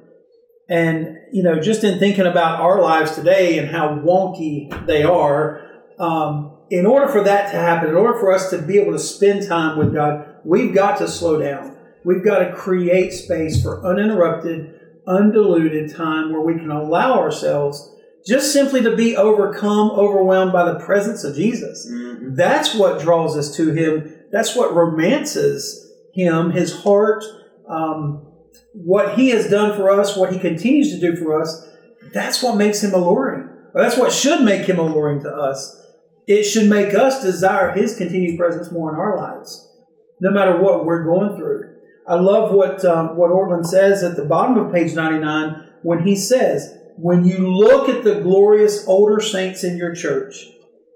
And, 0.68 1.18
you 1.32 1.42
know, 1.42 1.60
just 1.60 1.84
in 1.84 1.98
thinking 1.98 2.26
about 2.26 2.60
our 2.60 2.80
lives 2.80 3.14
today 3.14 3.58
and 3.58 3.68
how 3.68 3.90
wonky 3.98 4.86
they 4.86 5.04
are, 5.04 5.62
um, 5.98 6.56
in 6.70 6.86
order 6.86 7.06
for 7.06 7.22
that 7.22 7.50
to 7.52 7.56
happen, 7.56 7.90
in 7.90 7.94
order 7.94 8.18
for 8.18 8.32
us 8.32 8.50
to 8.50 8.58
be 8.58 8.78
able 8.78 8.92
to 8.92 8.98
spend 8.98 9.46
time 9.46 9.78
with 9.78 9.94
God, 9.94 10.40
we've 10.44 10.74
got 10.74 10.98
to 10.98 11.08
slow 11.08 11.38
down. 11.38 11.76
We've 12.04 12.24
got 12.24 12.38
to 12.40 12.52
create 12.52 13.12
space 13.12 13.62
for 13.62 13.86
uninterrupted, 13.86 14.80
undiluted 15.06 15.94
time 15.94 16.32
where 16.32 16.40
we 16.40 16.54
can 16.54 16.70
allow 16.70 17.20
ourselves 17.20 17.93
just 18.26 18.52
simply 18.52 18.82
to 18.82 18.96
be 18.96 19.16
overcome, 19.16 19.90
overwhelmed 19.90 20.52
by 20.52 20.64
the 20.72 20.78
presence 20.80 21.24
of 21.24 21.36
Jesus. 21.36 21.86
Mhm. 21.90 22.36
That's 22.36 22.74
what 22.74 23.00
draws 23.00 23.36
us 23.36 23.54
to 23.56 23.72
Him. 23.72 24.14
That's 24.32 24.56
what 24.56 24.74
romances 24.74 25.92
Him, 26.14 26.50
His 26.50 26.72
heart, 26.82 27.24
um, 27.68 28.22
what 28.72 29.14
He 29.14 29.30
has 29.30 29.48
done 29.50 29.76
for 29.76 29.90
us, 29.90 30.16
what 30.16 30.32
He 30.32 30.38
continues 30.38 30.90
to 30.92 31.00
do 31.00 31.16
for 31.16 31.40
us. 31.40 31.68
That's 32.12 32.42
what 32.42 32.56
makes 32.56 32.82
Him 32.82 32.94
alluring. 32.94 33.50
Or 33.74 33.82
that's 33.82 33.96
what 33.96 34.12
should 34.12 34.42
make 34.42 34.66
Him 34.66 34.78
alluring 34.78 35.22
to 35.22 35.30
us. 35.34 35.80
It 36.26 36.44
should 36.44 36.70
make 36.70 36.94
us 36.94 37.22
desire 37.22 37.72
His 37.72 37.96
continued 37.96 38.38
presence 38.38 38.70
more 38.70 38.92
in 38.92 38.98
our 38.98 39.16
lives, 39.16 39.68
no 40.20 40.30
matter 40.30 40.56
what 40.58 40.86
we're 40.86 41.04
going 41.04 41.36
through. 41.36 41.74
I 42.06 42.14
love 42.14 42.52
what 42.52 42.84
um, 42.84 43.16
what 43.16 43.30
Ortlund 43.30 43.66
says 43.66 44.02
at 44.02 44.16
the 44.16 44.24
bottom 44.24 44.58
of 44.58 44.72
page 44.72 44.94
99 44.94 45.56
when 45.82 46.06
he 46.06 46.14
says, 46.16 46.76
"When 46.96 47.24
you 47.24 47.38
look 47.38 47.88
at 47.88 48.04
the 48.04 48.20
glorious 48.20 48.86
older 48.86 49.20
saints 49.20 49.64
in 49.64 49.76
your 49.76 49.94
church, 49.94 50.50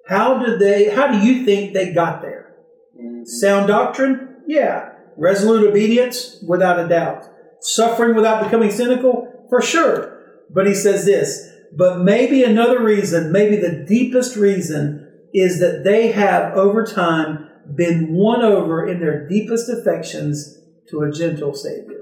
how 0.07 0.39
did 0.39 0.59
they? 0.59 0.89
How 0.89 1.09
do 1.09 1.19
you 1.19 1.45
think 1.45 1.73
they 1.73 1.93
got 1.93 2.23
there? 2.23 2.55
Mhm. 3.01 3.27
Sound 3.27 3.69
doctrine, 3.69 4.29
yeah. 4.47 4.91
Resolute 5.17 5.69
obedience, 5.69 6.43
without 6.47 6.79
a 6.79 6.89
doubt. 6.89 7.25
Suffering 7.61 8.15
without 8.15 8.45
becoming 8.45 8.71
cynical, 8.71 9.47
for 9.51 9.61
sure. 9.61 10.19
But 10.49 10.67
he 10.67 10.75
says 10.75 11.05
this. 11.05 11.51
But 11.77 12.01
maybe 12.01 12.45
another 12.45 12.81
reason, 12.81 13.33
maybe 13.33 13.57
the 13.57 13.85
deepest 13.87 14.37
reason, 14.37 15.07
is 15.35 15.61
that 15.61 15.85
they 15.85 16.09
have 16.13 16.57
over 16.57 16.85
time 16.85 17.49
been 17.75 18.15
won 18.15 18.43
over 18.43 18.87
in 18.87 19.01
their 19.01 19.29
deepest 19.29 19.69
affections 19.69 20.63
to 20.89 21.03
a 21.03 21.11
gentle 21.11 21.53
Savior. 21.53 21.98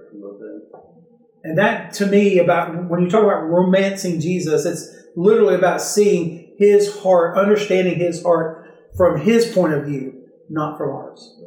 Love 1.46 1.56
that. 1.56 1.80
And 1.80 1.86
that, 1.86 1.92
to 1.94 2.06
me, 2.06 2.38
about 2.38 2.88
when 2.88 3.02
you 3.02 3.10
talk 3.10 3.24
about 3.24 3.48
romancing 3.48 4.20
Jesus, 4.20 4.64
it's 4.64 4.94
literally 5.16 5.54
about 5.54 5.80
seeing 5.80 6.54
His 6.58 7.00
heart, 7.00 7.38
understanding 7.38 7.98
His 7.98 8.22
heart 8.22 8.66
from 8.96 9.20
his 9.20 9.52
point 9.52 9.74
of 9.74 9.84
view, 9.84 10.24
not 10.48 10.78
from 10.78 10.90
ours. 10.90 11.38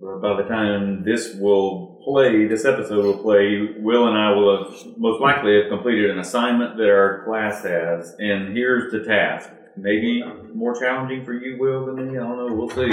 Well, 0.00 0.18
by 0.18 0.42
the 0.42 0.48
time 0.48 1.04
this 1.04 1.34
will 1.34 2.00
play, 2.04 2.46
this 2.46 2.64
episode 2.64 3.04
will 3.04 3.18
play, 3.18 3.74
Will 3.78 4.08
and 4.08 4.16
I 4.16 4.32
will 4.32 4.64
have 4.64 4.96
most 4.96 5.20
likely 5.20 5.60
have 5.60 5.68
completed 5.68 6.10
an 6.10 6.18
assignment 6.18 6.78
that 6.78 6.88
our 6.88 7.22
class 7.26 7.62
has, 7.64 8.16
and 8.18 8.56
here's 8.56 8.90
the 8.92 9.04
task. 9.04 9.50
Maybe 9.76 10.22
more 10.54 10.78
challenging 10.78 11.24
for 11.24 11.34
you, 11.34 11.58
Will, 11.58 11.86
than 11.86 12.12
me. 12.12 12.18
I 12.18 12.22
don't 12.22 12.36
know. 12.36 12.54
We'll 12.54 12.70
see. 12.70 12.90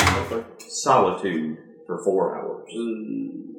Solitude 0.70 1.58
for 1.86 2.04
four 2.04 2.38
hours. 2.38 2.70
Mm. 2.76 3.57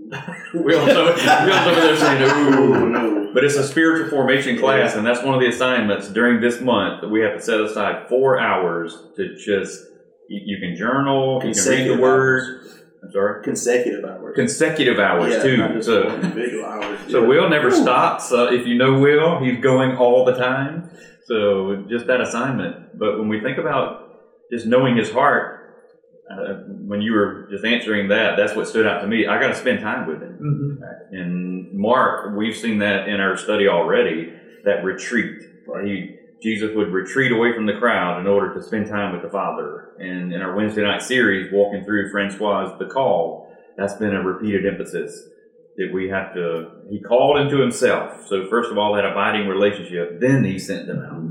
Will's 0.55 0.89
over, 0.89 1.13
Will's 1.13 1.67
over 1.67 1.81
there 1.81 1.97
saying, 1.97 2.23
Ooh, 2.23 2.75
"Ooh." 2.75 2.89
no. 2.89 3.31
But 3.35 3.45
it's 3.45 3.57
a 3.57 3.67
spiritual 3.67 4.09
formation 4.11 4.59
class, 4.59 4.95
and 4.95 5.07
that's 5.07 5.23
one 5.23 5.35
of 5.35 5.41
the 5.41 5.49
assignments 5.49 6.09
during 6.09 6.41
this 6.41 6.61
month 6.61 7.03
that 7.03 7.09
we 7.09 7.21
have 7.21 7.37
to 7.37 7.43
set 7.43 7.61
aside 7.61 8.09
four 8.09 8.41
hours 8.41 8.97
to 9.17 9.35
just. 9.37 9.85
You, 10.31 10.41
you 10.45 10.61
can 10.61 10.77
journal, 10.77 11.43
you 11.43 11.55
can 11.55 11.69
read 11.71 11.89
the 11.89 12.03
word. 12.03 12.61
I'm 13.03 13.13
sorry. 13.13 13.45
Consecutive 13.45 14.05
hours. 14.05 14.35
Consecutive 14.35 14.99
hours 14.99 15.33
yeah, 15.33 15.43
too. 15.43 15.83
So, 15.83 16.15
individual 16.15 16.65
hours. 16.65 16.99
so 17.09 17.23
yeah. 17.23 17.29
Will 17.29 17.49
never 17.49 17.71
stops. 17.71 18.33
Uh, 18.33 18.49
if 18.53 18.67
you 18.67 18.75
know 18.77 18.99
Will, 18.99 19.41
he's 19.41 19.61
going 19.63 19.97
all 19.97 20.25
the 20.25 20.35
time. 20.35 20.91
So 21.27 21.85
just 21.89 22.07
that 22.07 22.21
assignment. 22.21 22.99
But 22.99 23.19
when 23.19 23.29
we 23.29 23.41
think 23.41 23.59
about 23.59 24.21
just 24.51 24.67
knowing 24.67 24.97
his 24.97 25.11
heart, 25.11 25.58
uh, 26.31 26.55
when 26.87 27.01
you 27.01 27.13
were 27.13 27.49
just 27.51 27.65
answering 27.65 28.09
that, 28.09 28.37
that's 28.37 28.55
what 28.55 28.69
stood 28.69 28.87
out 28.87 29.01
to 29.01 29.07
me. 29.07 29.27
I 29.27 29.41
got 29.41 29.49
to 29.49 29.55
spend 29.55 29.81
time 29.81 30.07
with 30.07 30.21
him. 30.21 30.39
Mm-hmm. 30.41 31.15
And 31.15 31.73
Mark, 31.73 32.37
we've 32.37 32.57
seen 32.57 32.79
that 32.79 33.09
in 33.09 33.21
our 33.21 33.37
study 33.37 33.67
already. 33.67 34.33
That 34.65 34.85
retreat. 34.85 35.41
He, 35.85 36.17
Jesus 36.43 36.71
would 36.75 36.93
retreat 36.93 37.33
away 37.33 37.55
from 37.55 37.67
the 37.67 37.75
crowd 37.75 38.21
in 38.21 38.27
order 38.27 38.55
to 38.55 38.63
spend 38.63 38.89
time 38.89 39.13
with 39.13 39.23
the 39.23 39.31
Father. 39.31 39.97
And 39.99 40.33
in 40.33 40.43
our 40.43 40.55
Wednesday 40.55 40.83
night 40.83 41.03
series, 41.03 41.51
walking 41.53 41.85
through 41.85 42.11
Francois' 42.11 42.77
The 42.79 42.87
Call, 42.87 43.53
that's 43.77 43.95
been 43.95 44.15
a 44.15 44.23
repeated 44.23 44.67
emphasis 44.67 45.29
that 45.77 45.91
we 45.93 46.09
have 46.09 46.35
to. 46.35 46.71
He 46.91 47.01
called 47.01 47.39
into 47.39 47.61
himself. 47.61 48.27
So 48.29 48.47
first 48.51 48.71
of 48.71 48.79
all, 48.79 48.95
that 48.95 49.05
abiding 49.05 49.49
relationship. 49.49 50.21
Then 50.21 50.45
he 50.45 50.59
sent 50.59 50.87
them 50.87 50.99
out. 50.99 51.23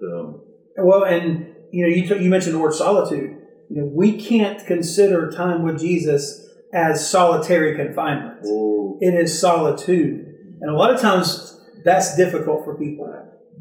So 0.00 0.44
Well, 0.76 1.04
and 1.04 1.54
you 1.72 1.86
know, 1.86 1.94
you, 1.94 2.06
t- 2.06 2.22
you 2.22 2.30
mentioned 2.30 2.54
the 2.54 2.58
word 2.58 2.74
solitude. 2.74 3.35
You 3.68 3.82
know, 3.82 3.90
we 3.92 4.20
can't 4.20 4.64
consider 4.64 5.30
time 5.30 5.62
with 5.62 5.80
Jesus 5.80 6.48
as 6.72 7.08
solitary 7.08 7.74
confinement. 7.74 8.44
Ooh. 8.46 8.98
It 9.00 9.14
is 9.14 9.40
solitude, 9.40 10.24
and 10.60 10.70
a 10.70 10.74
lot 10.74 10.94
of 10.94 11.00
times 11.00 11.60
that's 11.84 12.16
difficult 12.16 12.64
for 12.64 12.76
people. 12.76 13.12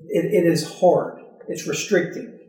It, 0.08 0.26
it 0.26 0.46
is 0.46 0.80
hard. 0.80 1.20
It's 1.48 1.68
restricting, 1.68 2.40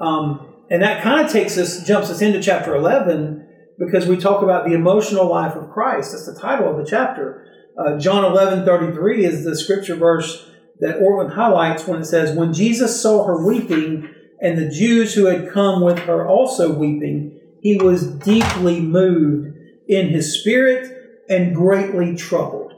um, 0.00 0.54
and 0.68 0.82
that 0.82 1.02
kind 1.02 1.24
of 1.24 1.32
takes 1.32 1.56
us, 1.56 1.86
jumps 1.86 2.10
us 2.10 2.20
into 2.20 2.42
chapter 2.42 2.74
eleven 2.74 3.48
because 3.78 4.06
we 4.06 4.16
talk 4.16 4.42
about 4.42 4.66
the 4.66 4.74
emotional 4.74 5.26
life 5.28 5.54
of 5.54 5.70
Christ. 5.70 6.12
That's 6.12 6.26
the 6.26 6.38
title 6.38 6.70
of 6.70 6.76
the 6.76 6.90
chapter. 6.90 7.46
Uh, 7.78 7.98
John 7.98 8.24
eleven 8.24 8.64
thirty 8.64 8.92
three 8.92 9.24
is 9.24 9.44
the 9.44 9.56
scripture 9.56 9.96
verse 9.96 10.50
that 10.80 10.98
Ortlund 10.98 11.34
highlights 11.34 11.86
when 11.86 12.00
it 12.00 12.06
says, 12.06 12.36
"When 12.36 12.52
Jesus 12.52 13.00
saw 13.00 13.24
her 13.24 13.46
weeping." 13.46 14.10
And 14.40 14.58
the 14.58 14.68
Jews 14.68 15.14
who 15.14 15.26
had 15.26 15.52
come 15.52 15.80
with 15.80 16.00
her 16.00 16.28
also 16.28 16.72
weeping, 16.72 17.40
he 17.60 17.76
was 17.76 18.06
deeply 18.06 18.80
moved 18.80 19.56
in 19.88 20.08
his 20.08 20.40
spirit 20.40 20.92
and 21.28 21.54
greatly 21.54 22.14
troubled. 22.16 22.72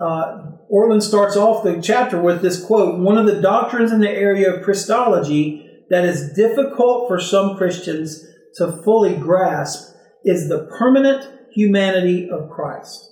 Uh, 0.00 0.52
Ortlund 0.72 1.02
starts 1.02 1.36
off 1.36 1.62
the 1.62 1.80
chapter 1.80 2.20
with 2.20 2.42
this 2.42 2.64
quote 2.64 2.98
One 2.98 3.18
of 3.18 3.26
the 3.26 3.40
doctrines 3.40 3.92
in 3.92 4.00
the 4.00 4.10
area 4.10 4.52
of 4.52 4.62
Christology 4.62 5.64
that 5.90 6.04
is 6.04 6.32
difficult 6.32 7.08
for 7.08 7.20
some 7.20 7.56
Christians 7.56 8.24
to 8.56 8.82
fully 8.82 9.16
grasp 9.16 9.94
is 10.24 10.48
the 10.48 10.66
permanent 10.78 11.28
humanity 11.52 12.28
of 12.30 12.50
Christ. 12.50 13.10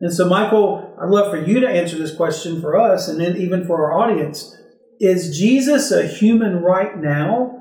And 0.00 0.12
so, 0.12 0.28
Michael, 0.28 0.94
I'd 1.00 1.08
love 1.08 1.30
for 1.30 1.38
you 1.38 1.60
to 1.60 1.68
answer 1.68 1.96
this 1.96 2.14
question 2.14 2.60
for 2.60 2.78
us 2.78 3.08
and 3.08 3.20
then 3.20 3.36
even 3.36 3.66
for 3.66 3.84
our 3.84 3.98
audience. 3.98 4.56
Is 5.00 5.36
Jesus 5.36 5.90
a 5.90 6.06
human 6.06 6.62
right 6.62 6.96
now? 6.96 7.60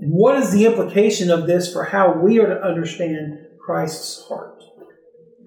And 0.00 0.12
what 0.12 0.36
is 0.38 0.50
the 0.50 0.66
implication 0.66 1.30
of 1.30 1.46
this 1.46 1.72
for 1.72 1.84
how 1.84 2.18
we 2.18 2.38
are 2.40 2.46
to 2.46 2.60
understand 2.62 3.38
Christ's 3.64 4.26
heart? 4.26 4.62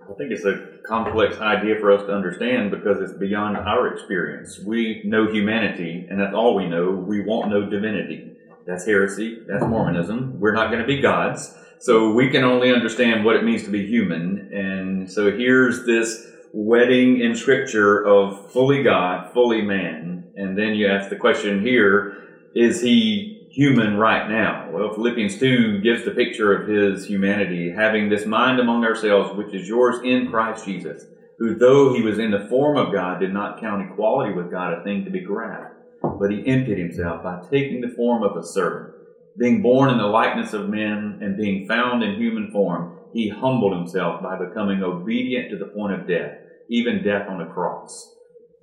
I 0.03 0.13
think 0.13 0.31
it's 0.31 0.45
a 0.45 0.77
complex 0.87 1.37
idea 1.39 1.79
for 1.79 1.91
us 1.91 2.05
to 2.05 2.13
understand 2.13 2.69
because 2.69 3.01
it's 3.01 3.17
beyond 3.17 3.57
our 3.57 3.91
experience. 3.91 4.59
We 4.59 5.01
know 5.03 5.31
humanity, 5.31 6.05
and 6.09 6.19
that's 6.19 6.33
all 6.33 6.55
we 6.55 6.69
know. 6.69 6.91
We 6.91 7.21
won't 7.21 7.49
know 7.49 7.67
divinity. 7.67 8.33
That's 8.67 8.85
heresy. 8.85 9.39
That's 9.47 9.63
Mormonism. 9.63 10.39
We're 10.39 10.53
not 10.53 10.67
going 10.67 10.81
to 10.81 10.87
be 10.87 11.01
gods. 11.01 11.55
So 11.79 12.13
we 12.13 12.29
can 12.29 12.43
only 12.43 12.71
understand 12.71 13.25
what 13.25 13.35
it 13.35 13.43
means 13.43 13.63
to 13.63 13.69
be 13.69 13.85
human. 13.85 14.51
And 14.53 15.11
so 15.11 15.31
here's 15.31 15.85
this 15.85 16.31
wedding 16.55 17.19
in 17.19 17.35
Scripture 17.35 18.05
of 18.05 18.49
fully 18.51 18.81
God, 18.81 19.33
fully 19.33 19.61
man. 19.61 20.23
And 20.37 20.57
then 20.57 20.73
you 20.73 20.87
ask 20.87 21.09
the 21.09 21.17
question 21.17 21.61
here 21.61 22.17
is 22.55 22.81
he 22.81 23.49
human 23.51 23.97
right 23.97 24.29
now? 24.29 24.69
Well, 24.71 24.93
Philippians 24.93 25.37
2 25.37 25.81
gives 25.81 26.05
the 26.05 26.11
picture 26.11 26.53
of 26.55 26.69
his 26.69 27.05
humanity, 27.05 27.71
having 27.71 28.07
this 28.07 28.25
mind 28.25 28.61
among 28.61 28.85
ourselves, 28.85 29.35
which 29.35 29.53
is 29.53 29.67
yours 29.67 29.99
in 30.05 30.29
Christ 30.29 30.65
Jesus, 30.65 31.05
who, 31.37 31.55
though 31.55 31.93
he 31.93 32.01
was 32.01 32.19
in 32.19 32.31
the 32.31 32.47
form 32.49 32.77
of 32.77 32.93
God, 32.93 33.19
did 33.19 33.33
not 33.33 33.59
count 33.59 33.91
equality 33.91 34.33
with 34.33 34.49
God 34.49 34.71
a 34.71 34.83
thing 34.85 35.03
to 35.03 35.11
be 35.11 35.19
grasped, 35.19 35.75
but 36.01 36.31
he 36.31 36.47
emptied 36.47 36.77
himself 36.77 37.21
by 37.21 37.41
taking 37.51 37.81
the 37.81 37.93
form 37.97 38.23
of 38.23 38.37
a 38.37 38.45
servant. 38.45 38.93
Being 39.37 39.61
born 39.61 39.89
in 39.89 39.97
the 39.97 40.05
likeness 40.05 40.53
of 40.53 40.69
men 40.69 41.19
and 41.21 41.35
being 41.35 41.67
found 41.67 42.01
in 42.01 42.15
human 42.15 42.49
form, 42.51 42.97
he 43.11 43.27
humbled 43.27 43.73
himself 43.73 44.23
by 44.23 44.37
becoming 44.37 44.81
obedient 44.81 45.49
to 45.49 45.57
the 45.57 45.71
point 45.73 45.93
of 45.93 46.07
death, 46.07 46.37
even 46.69 47.03
death 47.03 47.27
on 47.29 47.37
the 47.37 47.45
cross. 47.45 48.13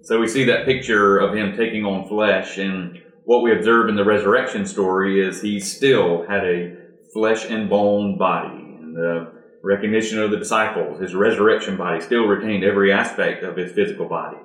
So 0.03 0.19
we 0.19 0.27
see 0.27 0.45
that 0.45 0.65
picture 0.65 1.19
of 1.19 1.35
him 1.35 1.57
taking 1.57 1.85
on 1.85 2.09
flesh, 2.09 2.59
and 2.59 3.01
what 3.25 3.43
we 3.43 3.53
observe 3.53 3.89
in 3.89 3.95
the 3.95 4.05
resurrection 4.05 4.67
story 4.67 5.27
is 5.27 5.41
he 5.41 5.61
still 5.61 6.27
had 6.29 6.45
a 6.45 6.77
flesh 7.13 7.45
and 7.49 7.71
bone 7.71 8.19
body. 8.19 8.59
And 8.81 8.97
the 8.97 9.33
recognition 9.63 10.19
of 10.19 10.31
the 10.31 10.39
disciples, 10.39 11.01
his 11.01 11.15
resurrection 11.15 11.77
body 11.77 12.01
still 12.01 12.25
retained 12.25 12.65
every 12.65 12.93
aspect 12.93 13.45
of 13.45 13.57
his 13.57 13.73
physical 13.73 14.09
body. 14.09 14.39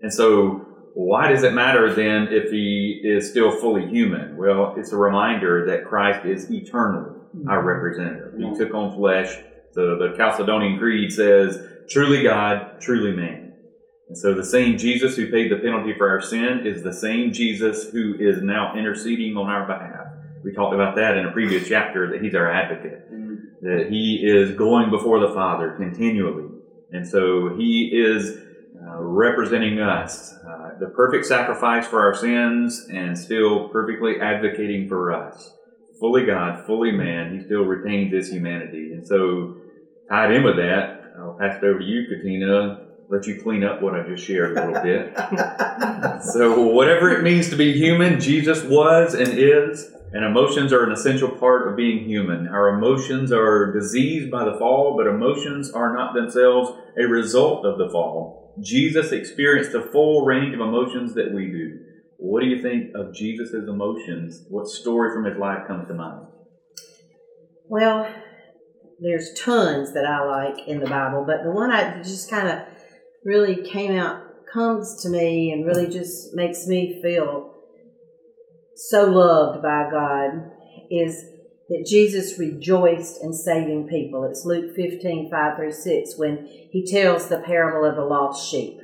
And 0.00 0.12
so, 0.12 0.66
why 0.94 1.28
does 1.28 1.42
it 1.42 1.54
matter 1.54 1.92
then 1.92 2.28
if 2.30 2.50
he 2.50 3.00
is 3.04 3.30
still 3.30 3.50
fully 3.50 3.86
human? 3.88 4.36
Well, 4.36 4.74
it's 4.76 4.92
a 4.92 4.96
reminder 4.96 5.66
that 5.66 5.86
Christ 5.86 6.26
is 6.26 6.50
eternally 6.50 7.16
our 7.48 7.58
mm-hmm. 7.58 7.66
representative. 7.66 8.34
He 8.38 8.58
took 8.58 8.74
on 8.74 8.94
flesh. 8.96 9.36
So 9.72 9.96
the 9.98 10.16
Chalcedonian 10.18 10.78
Creed 10.78 11.12
says, 11.12 11.64
truly 11.90 12.22
God, 12.22 12.80
truly 12.80 13.12
man. 13.12 13.52
And 14.08 14.18
so 14.18 14.34
the 14.34 14.44
same 14.44 14.78
Jesus 14.78 15.16
who 15.16 15.30
paid 15.30 15.52
the 15.52 15.56
penalty 15.56 15.94
for 15.96 16.08
our 16.08 16.20
sin 16.20 16.66
is 16.66 16.82
the 16.82 16.92
same 16.92 17.32
Jesus 17.32 17.90
who 17.90 18.14
is 18.18 18.42
now 18.42 18.76
interceding 18.76 19.36
on 19.36 19.48
our 19.48 19.66
behalf. 19.66 20.08
We 20.42 20.52
talked 20.52 20.74
about 20.74 20.96
that 20.96 21.16
in 21.16 21.26
a 21.26 21.32
previous 21.32 21.68
chapter 21.68 22.10
that 22.10 22.22
he's 22.22 22.34
our 22.34 22.50
advocate, 22.50 23.08
that 23.62 23.86
he 23.90 24.20
is 24.24 24.56
going 24.56 24.90
before 24.90 25.20
the 25.20 25.32
Father 25.34 25.74
continually. 25.76 26.48
And 26.92 27.06
so 27.06 27.54
he 27.56 27.90
is 27.92 28.38
uh, 28.82 28.96
representing 29.00 29.78
us, 29.80 30.32
uh, 30.32 30.70
the 30.80 30.88
perfect 30.88 31.26
sacrifice 31.26 31.86
for 31.86 32.00
our 32.00 32.14
sins, 32.14 32.88
and 32.90 33.16
still 33.16 33.68
perfectly 33.68 34.20
advocating 34.20 34.88
for 34.88 35.12
us. 35.12 35.52
Fully 36.00 36.24
God, 36.24 36.64
fully 36.66 36.90
man, 36.90 37.38
he 37.38 37.44
still 37.44 37.62
retains 37.62 38.12
his 38.12 38.30
humanity. 38.30 38.92
And 38.92 39.06
so, 39.06 39.56
tied 40.08 40.32
in 40.32 40.42
with 40.42 40.56
that, 40.56 40.99
I'll 41.18 41.36
pass 41.38 41.56
it 41.62 41.64
over 41.64 41.78
to 41.78 41.84
you, 41.84 42.06
Katina, 42.08 42.86
let 43.08 43.26
you 43.26 43.40
clean 43.42 43.64
up 43.64 43.82
what 43.82 43.94
I 43.94 44.06
just 44.06 44.24
shared 44.24 44.56
a 44.56 44.66
little 44.66 44.82
bit. 44.82 45.12
so, 46.32 46.60
whatever 46.62 47.10
it 47.10 47.22
means 47.22 47.50
to 47.50 47.56
be 47.56 47.72
human, 47.72 48.20
Jesus 48.20 48.62
was 48.62 49.14
and 49.14 49.28
is, 49.28 49.92
and 50.12 50.24
emotions 50.24 50.72
are 50.72 50.84
an 50.84 50.92
essential 50.92 51.28
part 51.28 51.68
of 51.68 51.76
being 51.76 52.04
human. 52.04 52.46
Our 52.48 52.76
emotions 52.76 53.32
are 53.32 53.72
diseased 53.72 54.30
by 54.30 54.44
the 54.44 54.58
fall, 54.58 54.96
but 54.96 55.06
emotions 55.06 55.70
are 55.72 55.92
not 55.92 56.14
themselves 56.14 56.72
a 56.98 57.06
result 57.06 57.66
of 57.66 57.78
the 57.78 57.88
fall. 57.90 58.54
Jesus 58.60 59.12
experienced 59.12 59.72
the 59.72 59.82
full 59.82 60.24
range 60.24 60.54
of 60.54 60.60
emotions 60.60 61.14
that 61.14 61.32
we 61.32 61.46
do. 61.46 61.78
What 62.18 62.42
do 62.42 62.46
you 62.46 62.60
think 62.60 62.94
of 62.94 63.14
Jesus' 63.14 63.52
emotions? 63.52 64.44
What 64.48 64.68
story 64.68 65.12
from 65.14 65.24
his 65.24 65.38
life 65.38 65.66
comes 65.66 65.88
to 65.88 65.94
mind? 65.94 66.26
Well, 67.68 68.12
there's 69.00 69.32
tons 69.34 69.92
that 69.94 70.04
I 70.04 70.24
like 70.24 70.68
in 70.68 70.80
the 70.80 70.86
Bible, 70.86 71.24
but 71.26 71.42
the 71.42 71.50
one 71.50 71.70
I 71.70 72.02
just 72.02 72.30
kind 72.30 72.48
of 72.48 72.60
really 73.24 73.62
came 73.62 73.96
out, 73.96 74.22
comes 74.52 75.02
to 75.02 75.08
me, 75.08 75.52
and 75.52 75.64
really 75.64 75.88
just 75.88 76.34
makes 76.34 76.66
me 76.66 77.00
feel 77.00 77.54
so 78.74 79.04
loved 79.04 79.62
by 79.62 79.88
God 79.90 80.50
is 80.90 81.24
that 81.68 81.86
Jesus 81.88 82.38
rejoiced 82.38 83.22
in 83.22 83.32
saving 83.32 83.86
people. 83.86 84.24
It's 84.24 84.44
Luke 84.44 84.74
15, 84.74 85.30
5 85.30 85.56
through 85.56 85.72
6, 85.72 86.18
when 86.18 86.46
he 86.46 86.84
tells 86.84 87.28
the 87.28 87.38
parable 87.38 87.88
of 87.88 87.94
the 87.94 88.04
lost 88.04 88.50
sheep. 88.50 88.80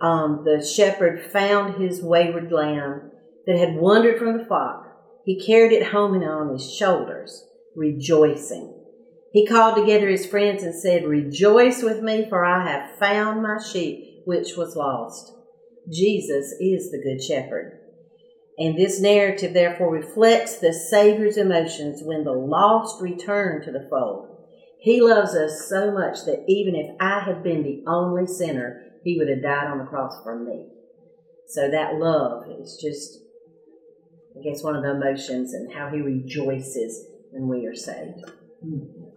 Um, 0.00 0.42
the 0.44 0.64
shepherd 0.64 1.22
found 1.30 1.80
his 1.80 2.02
wayward 2.02 2.50
lamb 2.50 3.12
that 3.46 3.56
had 3.56 3.76
wandered 3.76 4.18
from 4.18 4.36
the 4.36 4.44
flock, 4.44 4.88
He 5.24 5.40
carried 5.40 5.72
it 5.72 5.86
home 5.86 6.14
and 6.14 6.24
on 6.24 6.52
his 6.52 6.74
shoulders, 6.74 7.44
rejoicing. 7.76 8.81
He 9.32 9.46
called 9.46 9.76
together 9.76 10.08
his 10.08 10.26
friends 10.26 10.62
and 10.62 10.74
said, 10.74 11.04
Rejoice 11.04 11.82
with 11.82 12.02
me, 12.02 12.26
for 12.28 12.44
I 12.44 12.68
have 12.68 12.98
found 12.98 13.42
my 13.42 13.58
sheep 13.62 14.22
which 14.24 14.56
was 14.56 14.76
lost. 14.76 15.32
Jesus 15.90 16.54
is 16.60 16.90
the 16.90 17.02
Good 17.02 17.22
Shepherd. 17.22 17.78
And 18.58 18.78
this 18.78 19.00
narrative 19.00 19.54
therefore 19.54 19.90
reflects 19.90 20.58
the 20.58 20.72
Savior's 20.72 21.38
emotions 21.38 22.02
when 22.02 22.24
the 22.24 22.32
lost 22.32 23.00
return 23.00 23.64
to 23.64 23.72
the 23.72 23.88
fold. 23.90 24.28
He 24.80 25.00
loves 25.00 25.34
us 25.34 25.68
so 25.68 25.90
much 25.90 26.24
that 26.26 26.44
even 26.46 26.74
if 26.74 26.94
I 27.00 27.20
had 27.20 27.42
been 27.42 27.62
the 27.62 27.82
only 27.86 28.26
sinner, 28.26 28.82
he 29.02 29.16
would 29.16 29.28
have 29.28 29.42
died 29.42 29.68
on 29.68 29.78
the 29.78 29.84
cross 29.84 30.12
for 30.22 30.38
me. 30.38 30.66
So 31.48 31.70
that 31.70 31.94
love 31.94 32.44
is 32.60 32.78
just, 32.82 33.18
I 34.38 34.42
guess, 34.42 34.62
one 34.62 34.76
of 34.76 34.82
the 34.82 34.90
emotions 34.90 35.54
and 35.54 35.72
how 35.72 35.88
he 35.88 36.00
rejoices 36.00 37.06
when 37.30 37.48
we 37.48 37.66
are 37.66 37.74
saved. 37.74 38.30
Hmm. 38.62 39.11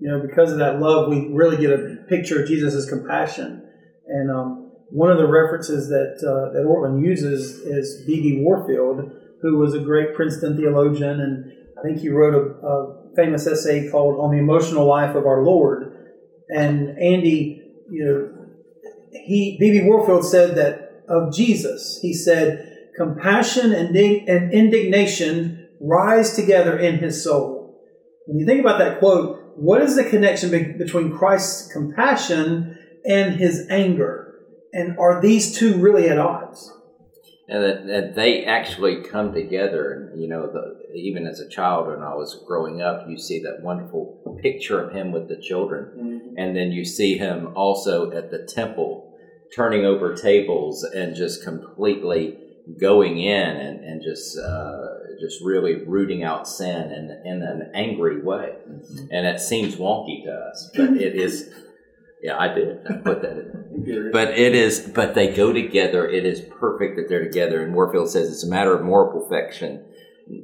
You 0.00 0.08
know, 0.08 0.26
because 0.26 0.50
of 0.50 0.58
that 0.58 0.80
love, 0.80 1.10
we 1.10 1.28
really 1.30 1.58
get 1.58 1.70
a 1.70 1.98
picture 2.08 2.42
of 2.42 2.48
Jesus' 2.48 2.88
compassion. 2.88 3.68
And 4.06 4.30
um, 4.30 4.72
one 4.88 5.10
of 5.10 5.18
the 5.18 5.26
references 5.26 5.88
that 5.88 6.16
uh, 6.26 6.52
that 6.52 6.64
Ortlund 6.66 7.04
uses 7.04 7.60
is 7.60 8.04
B.B. 8.06 8.42
Warfield, 8.42 9.12
who 9.42 9.58
was 9.58 9.74
a 9.74 9.78
great 9.78 10.14
Princeton 10.14 10.56
theologian, 10.56 11.20
and 11.20 11.52
I 11.78 11.82
think 11.82 12.00
he 12.00 12.08
wrote 12.08 12.34
a, 12.34 12.66
a 12.66 13.14
famous 13.14 13.46
essay 13.46 13.90
called 13.90 14.18
"On 14.18 14.30
the 14.30 14.38
Emotional 14.38 14.86
Life 14.86 15.14
of 15.14 15.26
Our 15.26 15.42
Lord." 15.42 15.96
And 16.48 16.98
Andy, 16.98 17.62
you 17.90 18.04
know, 18.04 18.46
he 19.12 19.58
B.B. 19.60 19.82
Warfield 19.84 20.24
said 20.24 20.56
that 20.56 21.04
of 21.08 21.32
Jesus, 21.32 21.98
he 22.00 22.14
said, 22.14 22.88
"Compassion 22.96 23.72
and, 23.72 23.94
and 23.94 24.52
indignation 24.52 25.68
rise 25.78 26.34
together 26.34 26.78
in 26.78 26.98
his 26.98 27.22
soul." 27.22 27.60
When 28.26 28.38
you 28.38 28.46
think 28.46 28.60
about 28.60 28.78
that 28.78 28.98
quote, 28.98 29.39
what 29.56 29.82
is 29.82 29.96
the 29.96 30.04
connection 30.04 30.50
be- 30.50 30.72
between 30.78 31.16
Christ's 31.16 31.72
compassion 31.72 32.78
and 33.04 33.34
his 33.34 33.66
anger? 33.70 34.34
And 34.72 34.98
are 34.98 35.20
these 35.20 35.56
two 35.58 35.76
really 35.78 36.08
at 36.08 36.18
odds? 36.18 36.72
and 37.50 37.64
that, 37.64 37.86
that 37.88 38.14
they 38.14 38.44
actually 38.44 39.02
come 39.02 39.34
together. 39.34 39.92
And 39.92 40.22
you 40.22 40.28
know, 40.28 40.46
the, 40.46 40.94
even 40.94 41.26
as 41.26 41.40
a 41.40 41.48
child, 41.48 41.88
when 41.88 42.00
I 42.00 42.14
was 42.14 42.42
growing 42.46 42.80
up, 42.80 43.06
you 43.08 43.18
see 43.18 43.42
that 43.42 43.62
wonderful 43.62 44.38
picture 44.40 44.80
of 44.80 44.94
him 44.94 45.10
with 45.10 45.28
the 45.28 45.36
children, 45.36 46.34
and 46.38 46.56
then 46.56 46.70
you 46.70 46.84
see 46.84 47.18
him 47.18 47.52
also 47.56 48.12
at 48.12 48.30
the 48.30 48.46
temple, 48.46 49.12
turning 49.54 49.84
over 49.84 50.14
tables 50.14 50.84
and 50.84 51.16
just 51.16 51.42
completely 51.42 52.38
going 52.80 53.18
in 53.18 53.56
and, 53.56 53.84
and 53.84 54.02
just 54.02 54.38
uh, 54.38 54.86
just 55.18 55.42
really 55.42 55.84
rooting 55.84 56.22
out 56.22 56.46
sin 56.46 56.92
in, 56.92 57.22
in 57.24 57.42
an 57.42 57.70
angry 57.74 58.22
way. 58.22 58.56
Mm-hmm. 58.68 59.06
And 59.10 59.26
it 59.26 59.40
seems 59.40 59.76
wonky 59.76 60.24
to 60.24 60.32
us, 60.32 60.70
but 60.74 60.90
it 60.90 61.16
is. 61.16 61.50
Yeah, 62.22 62.36
I 62.38 62.48
did. 62.48 62.86
I 62.86 62.98
put 62.98 63.22
that 63.22 63.38
in. 63.38 64.10
But 64.12 64.38
it 64.38 64.54
is, 64.54 64.80
but 64.80 65.14
they 65.14 65.34
go 65.34 65.54
together. 65.54 66.06
It 66.06 66.26
is 66.26 66.42
perfect 66.42 66.96
that 66.96 67.08
they're 67.08 67.24
together. 67.24 67.64
And 67.64 67.74
Warfield 67.74 68.10
says 68.10 68.30
it's 68.30 68.44
a 68.44 68.50
matter 68.50 68.74
of 68.74 68.84
moral 68.84 69.20
perfection, 69.20 69.86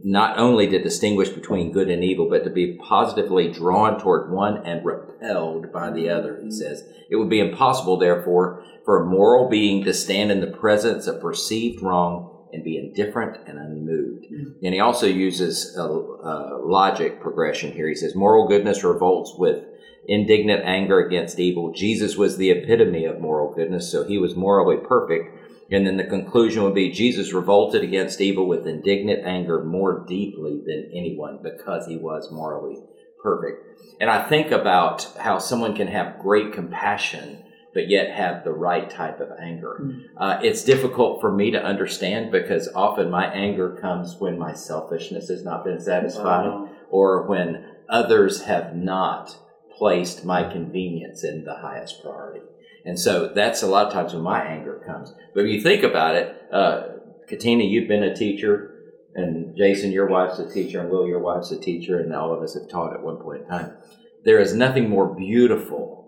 not 0.02 0.38
only 0.38 0.68
to 0.68 0.82
distinguish 0.82 1.28
between 1.28 1.72
good 1.72 1.90
and 1.90 2.02
evil, 2.02 2.30
but 2.30 2.44
to 2.44 2.50
be 2.50 2.78
positively 2.78 3.52
drawn 3.52 4.00
toward 4.00 4.32
one 4.32 4.64
and 4.64 4.86
repelled 4.86 5.70
by 5.70 5.90
the 5.90 6.08
other. 6.08 6.36
He 6.36 6.48
mm-hmm. 6.48 6.50
says 6.50 6.82
it 7.10 7.16
would 7.16 7.28
be 7.28 7.40
impossible, 7.40 7.98
therefore, 7.98 8.64
for 8.86 9.02
a 9.02 9.06
moral 9.06 9.50
being 9.50 9.84
to 9.84 9.92
stand 9.92 10.30
in 10.30 10.40
the 10.40 10.46
presence 10.46 11.06
of 11.06 11.20
perceived 11.20 11.82
wrong 11.82 12.35
and 12.56 12.64
be 12.64 12.78
indifferent 12.78 13.36
and 13.46 13.58
unmoved. 13.58 14.24
Mm-hmm. 14.24 14.64
And 14.64 14.74
he 14.74 14.80
also 14.80 15.06
uses 15.06 15.76
a, 15.76 15.82
a 15.82 16.58
logic 16.64 17.20
progression 17.20 17.70
here. 17.70 17.86
He 17.86 17.94
says 17.94 18.14
moral 18.14 18.48
goodness 18.48 18.82
revolts 18.82 19.34
with 19.36 19.62
indignant 20.08 20.64
anger 20.64 20.98
against 21.00 21.38
evil. 21.38 21.72
Jesus 21.72 22.16
was 22.16 22.38
the 22.38 22.50
epitome 22.50 23.04
of 23.04 23.20
moral 23.20 23.52
goodness, 23.54 23.92
so 23.92 24.04
he 24.04 24.16
was 24.16 24.34
morally 24.34 24.78
perfect. 24.78 25.36
And 25.70 25.86
then 25.86 25.98
the 25.98 26.04
conclusion 26.04 26.62
would 26.62 26.74
be 26.74 26.90
Jesus 26.90 27.34
revolted 27.34 27.82
against 27.82 28.22
evil 28.22 28.46
with 28.46 28.66
indignant 28.66 29.26
anger 29.26 29.62
more 29.62 30.06
deeply 30.08 30.62
than 30.64 30.90
anyone 30.94 31.40
because 31.42 31.86
he 31.86 31.98
was 31.98 32.32
morally 32.32 32.78
perfect. 33.22 33.66
And 34.00 34.08
I 34.08 34.26
think 34.26 34.50
about 34.50 35.12
how 35.18 35.38
someone 35.38 35.76
can 35.76 35.88
have 35.88 36.20
great 36.20 36.54
compassion 36.54 37.42
but 37.76 37.90
yet 37.90 38.10
have 38.10 38.42
the 38.42 38.52
right 38.54 38.88
type 38.88 39.20
of 39.20 39.28
anger. 39.38 39.92
Uh, 40.16 40.38
it's 40.42 40.64
difficult 40.64 41.20
for 41.20 41.30
me 41.30 41.50
to 41.50 41.62
understand 41.62 42.32
because 42.32 42.70
often 42.74 43.10
my 43.10 43.26
anger 43.26 43.76
comes 43.78 44.16
when 44.18 44.38
my 44.38 44.54
selfishness 44.54 45.28
has 45.28 45.44
not 45.44 45.62
been 45.62 45.78
satisfied 45.78 46.46
Wow. 46.46 46.70
or 46.88 47.26
when 47.26 47.66
others 47.90 48.44
have 48.44 48.74
not 48.74 49.36
placed 49.76 50.24
my 50.24 50.42
convenience 50.50 51.22
in 51.22 51.44
the 51.44 51.56
highest 51.56 52.02
priority. 52.02 52.40
And 52.86 52.98
so 52.98 53.28
that's 53.34 53.62
a 53.62 53.66
lot 53.66 53.88
of 53.88 53.92
times 53.92 54.14
when 54.14 54.22
my 54.22 54.42
anger 54.42 54.82
comes. 54.86 55.12
But 55.34 55.44
if 55.44 55.50
you 55.52 55.60
think 55.60 55.82
about 55.82 56.14
it, 56.14 56.34
uh, 56.50 56.82
Katina, 57.28 57.62
you've 57.64 57.88
been 57.88 58.04
a 58.04 58.16
teacher, 58.16 58.94
and 59.14 59.54
Jason, 59.54 59.92
your 59.92 60.06
wife's 60.06 60.38
a 60.38 60.50
teacher, 60.50 60.80
and 60.80 60.88
Will, 60.88 61.06
your 61.06 61.20
wife's 61.20 61.50
a 61.50 61.60
teacher, 61.60 62.00
and 62.00 62.14
all 62.14 62.32
of 62.32 62.42
us 62.42 62.54
have 62.54 62.70
taught 62.70 62.94
at 62.94 63.02
one 63.02 63.18
point 63.18 63.42
in 63.42 63.48
time. 63.48 63.76
There 64.24 64.38
is 64.38 64.54
nothing 64.54 64.88
more 64.88 65.14
beautiful 65.14 66.05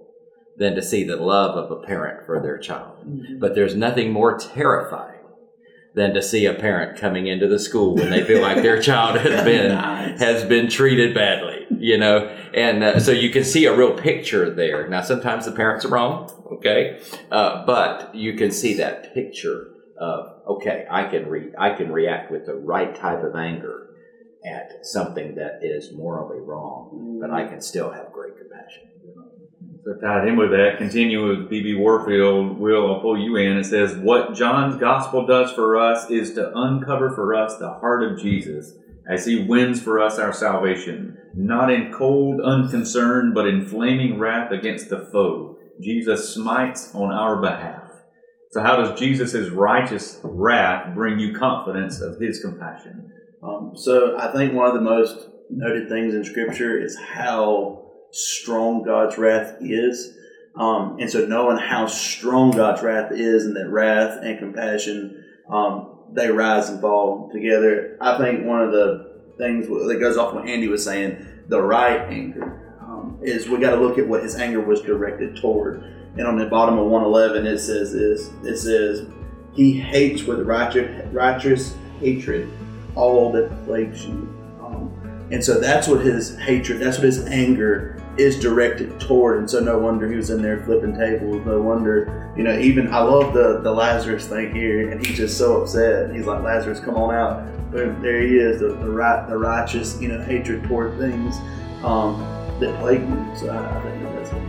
than 0.58 0.74
to 0.74 0.82
see 0.82 1.04
the 1.04 1.16
love 1.16 1.56
of 1.56 1.70
a 1.70 1.80
parent 1.86 2.26
for 2.26 2.40
their 2.40 2.58
child. 2.58 2.96
But 3.40 3.54
there's 3.54 3.74
nothing 3.76 4.12
more 4.12 4.36
terrifying 4.38 5.14
than 5.94 6.14
to 6.14 6.22
see 6.22 6.46
a 6.46 6.54
parent 6.54 6.98
coming 6.98 7.26
into 7.26 7.48
the 7.48 7.58
school 7.58 7.94
when 7.96 8.10
they 8.10 8.22
feel 8.24 8.42
like 8.42 8.62
their 8.62 8.80
child 8.80 9.18
has 9.18 9.44
been 9.44 9.68
Nice. 9.72 10.20
has 10.20 10.44
been 10.44 10.68
treated 10.68 11.14
badly, 11.14 11.66
you 11.70 11.96
know. 11.96 12.26
And 12.54 12.84
uh, 12.84 13.00
so 13.00 13.10
you 13.10 13.30
can 13.30 13.44
see 13.44 13.64
a 13.64 13.76
real 13.76 13.96
picture 13.96 14.52
there. 14.54 14.86
Now, 14.88 15.00
sometimes 15.02 15.46
the 15.46 15.52
parents 15.52 15.84
are 15.84 15.88
wrong, 15.88 16.30
okay, 16.52 17.00
uh, 17.30 17.64
but 17.64 18.14
you 18.14 18.34
can 18.34 18.50
see 18.50 18.74
that 18.74 19.14
picture 19.14 19.68
of 19.98 20.42
okay, 20.46 20.86
I 20.90 21.04
can 21.04 21.26
re- 21.28 21.52
I 21.58 21.70
can 21.70 21.90
react 21.90 22.30
with 22.30 22.46
the 22.46 22.54
right 22.54 22.94
type 22.94 23.24
of 23.24 23.34
anger 23.34 23.86
at 24.44 24.86
something 24.86 25.34
that 25.34 25.60
is 25.62 25.92
morally 25.92 26.40
wrong, 26.40 27.18
but 27.20 27.30
I 27.30 27.46
can 27.46 27.60
still 27.60 27.90
have 27.90 28.12
great 28.12 28.34
compassion. 28.38 28.82
So 29.84 29.94
tied 30.00 30.28
in 30.28 30.36
with 30.36 30.50
that, 30.50 30.76
continue 30.78 31.28
with 31.28 31.48
B.B. 31.48 31.74
Warfield. 31.76 32.58
Will, 32.58 32.92
I'll 32.92 33.00
pull 33.00 33.18
you 33.18 33.36
in. 33.36 33.56
It 33.56 33.64
says, 33.64 33.96
What 33.96 34.34
John's 34.34 34.78
gospel 34.78 35.26
does 35.26 35.52
for 35.52 35.78
us 35.78 36.10
is 36.10 36.34
to 36.34 36.52
uncover 36.54 37.10
for 37.10 37.34
us 37.34 37.56
the 37.56 37.70
heart 37.74 38.02
of 38.02 38.20
Jesus 38.20 38.74
as 39.08 39.24
he 39.24 39.44
wins 39.44 39.80
for 39.80 40.00
us 40.02 40.18
our 40.18 40.32
salvation, 40.32 41.16
not 41.34 41.72
in 41.72 41.92
cold 41.92 42.40
unconcern, 42.40 43.32
but 43.32 43.46
in 43.46 43.64
flaming 43.64 44.18
wrath 44.18 44.50
against 44.50 44.90
the 44.90 45.08
foe. 45.12 45.56
Jesus 45.80 46.34
smites 46.34 46.94
on 46.94 47.10
our 47.10 47.40
behalf. 47.40 47.84
So, 48.50 48.62
how 48.62 48.76
does 48.76 48.98
Jesus' 48.98 49.48
righteous 49.50 50.20
wrath 50.22 50.94
bring 50.94 51.18
you 51.18 51.34
confidence 51.34 52.00
of 52.00 52.20
his 52.20 52.40
compassion? 52.40 53.12
Um, 53.42 53.72
so 53.74 54.18
I 54.18 54.32
think 54.32 54.52
one 54.52 54.66
of 54.66 54.74
the 54.74 54.80
most 54.80 55.28
noted 55.50 55.88
things 55.88 56.14
in 56.14 56.24
Scripture 56.24 56.78
is 56.78 56.96
how 56.96 57.87
strong 58.12 58.82
God's 58.82 59.18
wrath 59.18 59.56
is. 59.60 60.14
Um, 60.54 60.96
and 60.98 61.10
so 61.10 61.24
knowing 61.24 61.56
how 61.56 61.86
strong 61.86 62.50
God's 62.50 62.82
wrath 62.82 63.12
is 63.12 63.44
and 63.44 63.54
that 63.56 63.68
wrath 63.68 64.18
and 64.22 64.38
compassion, 64.38 65.24
um, 65.48 65.98
they 66.12 66.28
rise 66.28 66.68
and 66.68 66.80
fall 66.80 67.30
together. 67.32 67.96
I 68.00 68.18
think 68.18 68.44
one 68.44 68.62
of 68.62 68.72
the 68.72 69.08
things 69.36 69.68
that 69.68 69.98
goes 70.00 70.16
off 70.16 70.34
what 70.34 70.48
Andy 70.48 70.68
was 70.68 70.84
saying, 70.84 71.24
the 71.48 71.60
right 71.60 72.00
anger, 72.10 72.76
um, 72.80 73.20
is 73.22 73.48
we 73.48 73.58
got 73.58 73.70
to 73.70 73.80
look 73.80 73.98
at 73.98 74.08
what 74.08 74.22
his 74.22 74.34
anger 74.34 74.60
was 74.60 74.80
directed 74.80 75.36
toward. 75.36 75.82
And 76.16 76.26
on 76.26 76.36
the 76.36 76.46
bottom 76.46 76.78
of 76.78 76.86
111, 76.86 77.46
it 77.46 77.58
says 77.58 77.92
this, 77.92 78.30
it 78.42 78.56
says, 78.56 79.06
he 79.54 79.78
hates 79.78 80.24
with 80.24 80.40
righteous, 80.40 81.06
righteous 81.12 81.76
hatred 82.00 82.48
all 82.94 83.30
that 83.32 83.64
plagues 83.64 84.04
you. 84.06 84.37
And 85.30 85.44
so 85.44 85.60
that's 85.60 85.86
what 85.86 86.00
his 86.00 86.36
hatred, 86.38 86.80
that's 86.80 86.96
what 86.96 87.04
his 87.04 87.26
anger 87.26 88.02
is 88.16 88.40
directed 88.40 88.98
toward. 88.98 89.38
And 89.38 89.50
so 89.50 89.60
no 89.60 89.78
wonder 89.78 90.08
he 90.08 90.16
was 90.16 90.30
in 90.30 90.40
there 90.40 90.64
flipping 90.64 90.96
tables. 90.96 91.44
No 91.44 91.60
wonder, 91.60 92.32
you 92.36 92.42
know, 92.42 92.58
even 92.58 92.92
I 92.92 93.00
love 93.00 93.34
the, 93.34 93.60
the 93.60 93.70
Lazarus 93.70 94.26
thing 94.26 94.54
here. 94.54 94.90
And 94.90 95.04
he's 95.04 95.16
just 95.16 95.36
so 95.36 95.62
upset. 95.62 96.14
He's 96.14 96.26
like, 96.26 96.42
Lazarus, 96.42 96.80
come 96.80 96.96
on 96.96 97.14
out. 97.14 97.44
Boom, 97.70 98.00
there 98.00 98.22
he 98.22 98.38
is, 98.38 98.60
the, 98.60 98.68
the, 98.68 98.88
right, 98.90 99.28
the 99.28 99.36
righteous, 99.36 100.00
you 100.00 100.08
know, 100.08 100.18
hatred 100.22 100.64
toward 100.64 100.96
things 100.98 101.36
um, 101.84 102.18
that 102.60 102.74
plague 102.80 103.02
you. 103.02 103.36
So 103.36 103.50
I, 103.50 103.78
I 103.78 103.82
think 103.82 104.02
that's 104.14 104.30
it. 104.30 104.42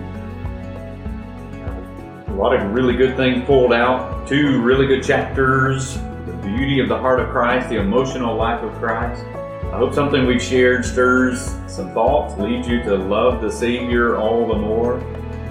A 2.30 2.34
lot 2.40 2.56
of 2.56 2.72
really 2.72 2.96
good 2.96 3.18
things 3.18 3.44
pulled 3.46 3.74
out. 3.74 4.26
Two 4.26 4.62
really 4.62 4.88
good 4.88 5.04
chapters. 5.04 5.96
The 6.26 6.40
beauty 6.42 6.80
of 6.80 6.88
the 6.88 6.98
heart 6.98 7.20
of 7.20 7.28
Christ, 7.30 7.68
the 7.68 7.82
emotional 7.82 8.38
life 8.38 8.64
of 8.64 8.72
Christ. 8.76 9.26
I 9.72 9.78
hope 9.78 9.94
something 9.94 10.26
we've 10.26 10.42
shared 10.42 10.84
stirs 10.84 11.56
some 11.80 11.94
thoughts, 11.94 12.38
leads 12.38 12.68
you 12.68 12.84
to 12.84 12.96
love 12.98 13.42
the 13.42 13.52
Savior 13.52 14.18
all 14.18 14.48
the 14.48 14.56
more. 14.56 15.00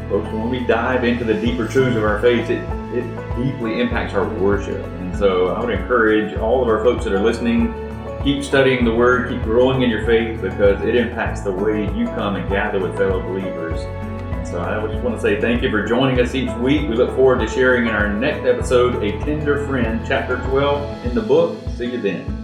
Folks, 0.08 0.26
when 0.32 0.50
we 0.50 0.60
dive 0.60 1.04
into 1.04 1.24
the 1.24 1.34
deeper 1.34 1.66
truths 1.66 1.96
of 1.96 2.04
our 2.04 2.20
faith, 2.20 2.50
it, 2.50 2.62
it 2.94 3.04
deeply 3.36 3.80
impacts 3.80 4.14
our 4.14 4.28
worship. 4.28 4.84
And 4.84 5.16
so 5.16 5.48
I 5.48 5.60
would 5.60 5.70
encourage 5.70 6.36
all 6.36 6.62
of 6.62 6.68
our 6.68 6.82
folks 6.82 7.04
that 7.04 7.12
are 7.12 7.22
listening, 7.22 7.72
keep 8.22 8.44
studying 8.44 8.84
the 8.84 8.94
Word, 8.94 9.30
keep 9.30 9.42
growing 9.42 9.82
in 9.82 9.90
your 9.90 10.04
faith 10.04 10.42
because 10.42 10.82
it 10.82 10.96
impacts 10.96 11.40
the 11.40 11.52
way 11.52 11.84
you 11.96 12.06
come 12.06 12.36
and 12.36 12.48
gather 12.48 12.78
with 12.78 12.96
fellow 12.96 13.22
believers. 13.22 13.80
And 13.80 14.46
So 14.46 14.60
I 14.60 14.86
just 14.86 15.02
want 15.02 15.16
to 15.16 15.22
say 15.22 15.40
thank 15.40 15.62
you 15.62 15.70
for 15.70 15.86
joining 15.86 16.20
us 16.20 16.34
each 16.34 16.50
week. 16.56 16.88
We 16.88 16.96
look 16.96 17.14
forward 17.14 17.40
to 17.40 17.48
sharing 17.48 17.86
in 17.86 17.94
our 17.94 18.12
next 18.12 18.46
episode, 18.46 19.02
A 19.02 19.12
Tender 19.24 19.64
Friend, 19.66 20.00
Chapter 20.06 20.36
12 20.48 21.06
in 21.06 21.14
the 21.14 21.22
book. 21.22 21.58
See 21.76 21.92
you 21.92 22.00
then. 22.00 22.37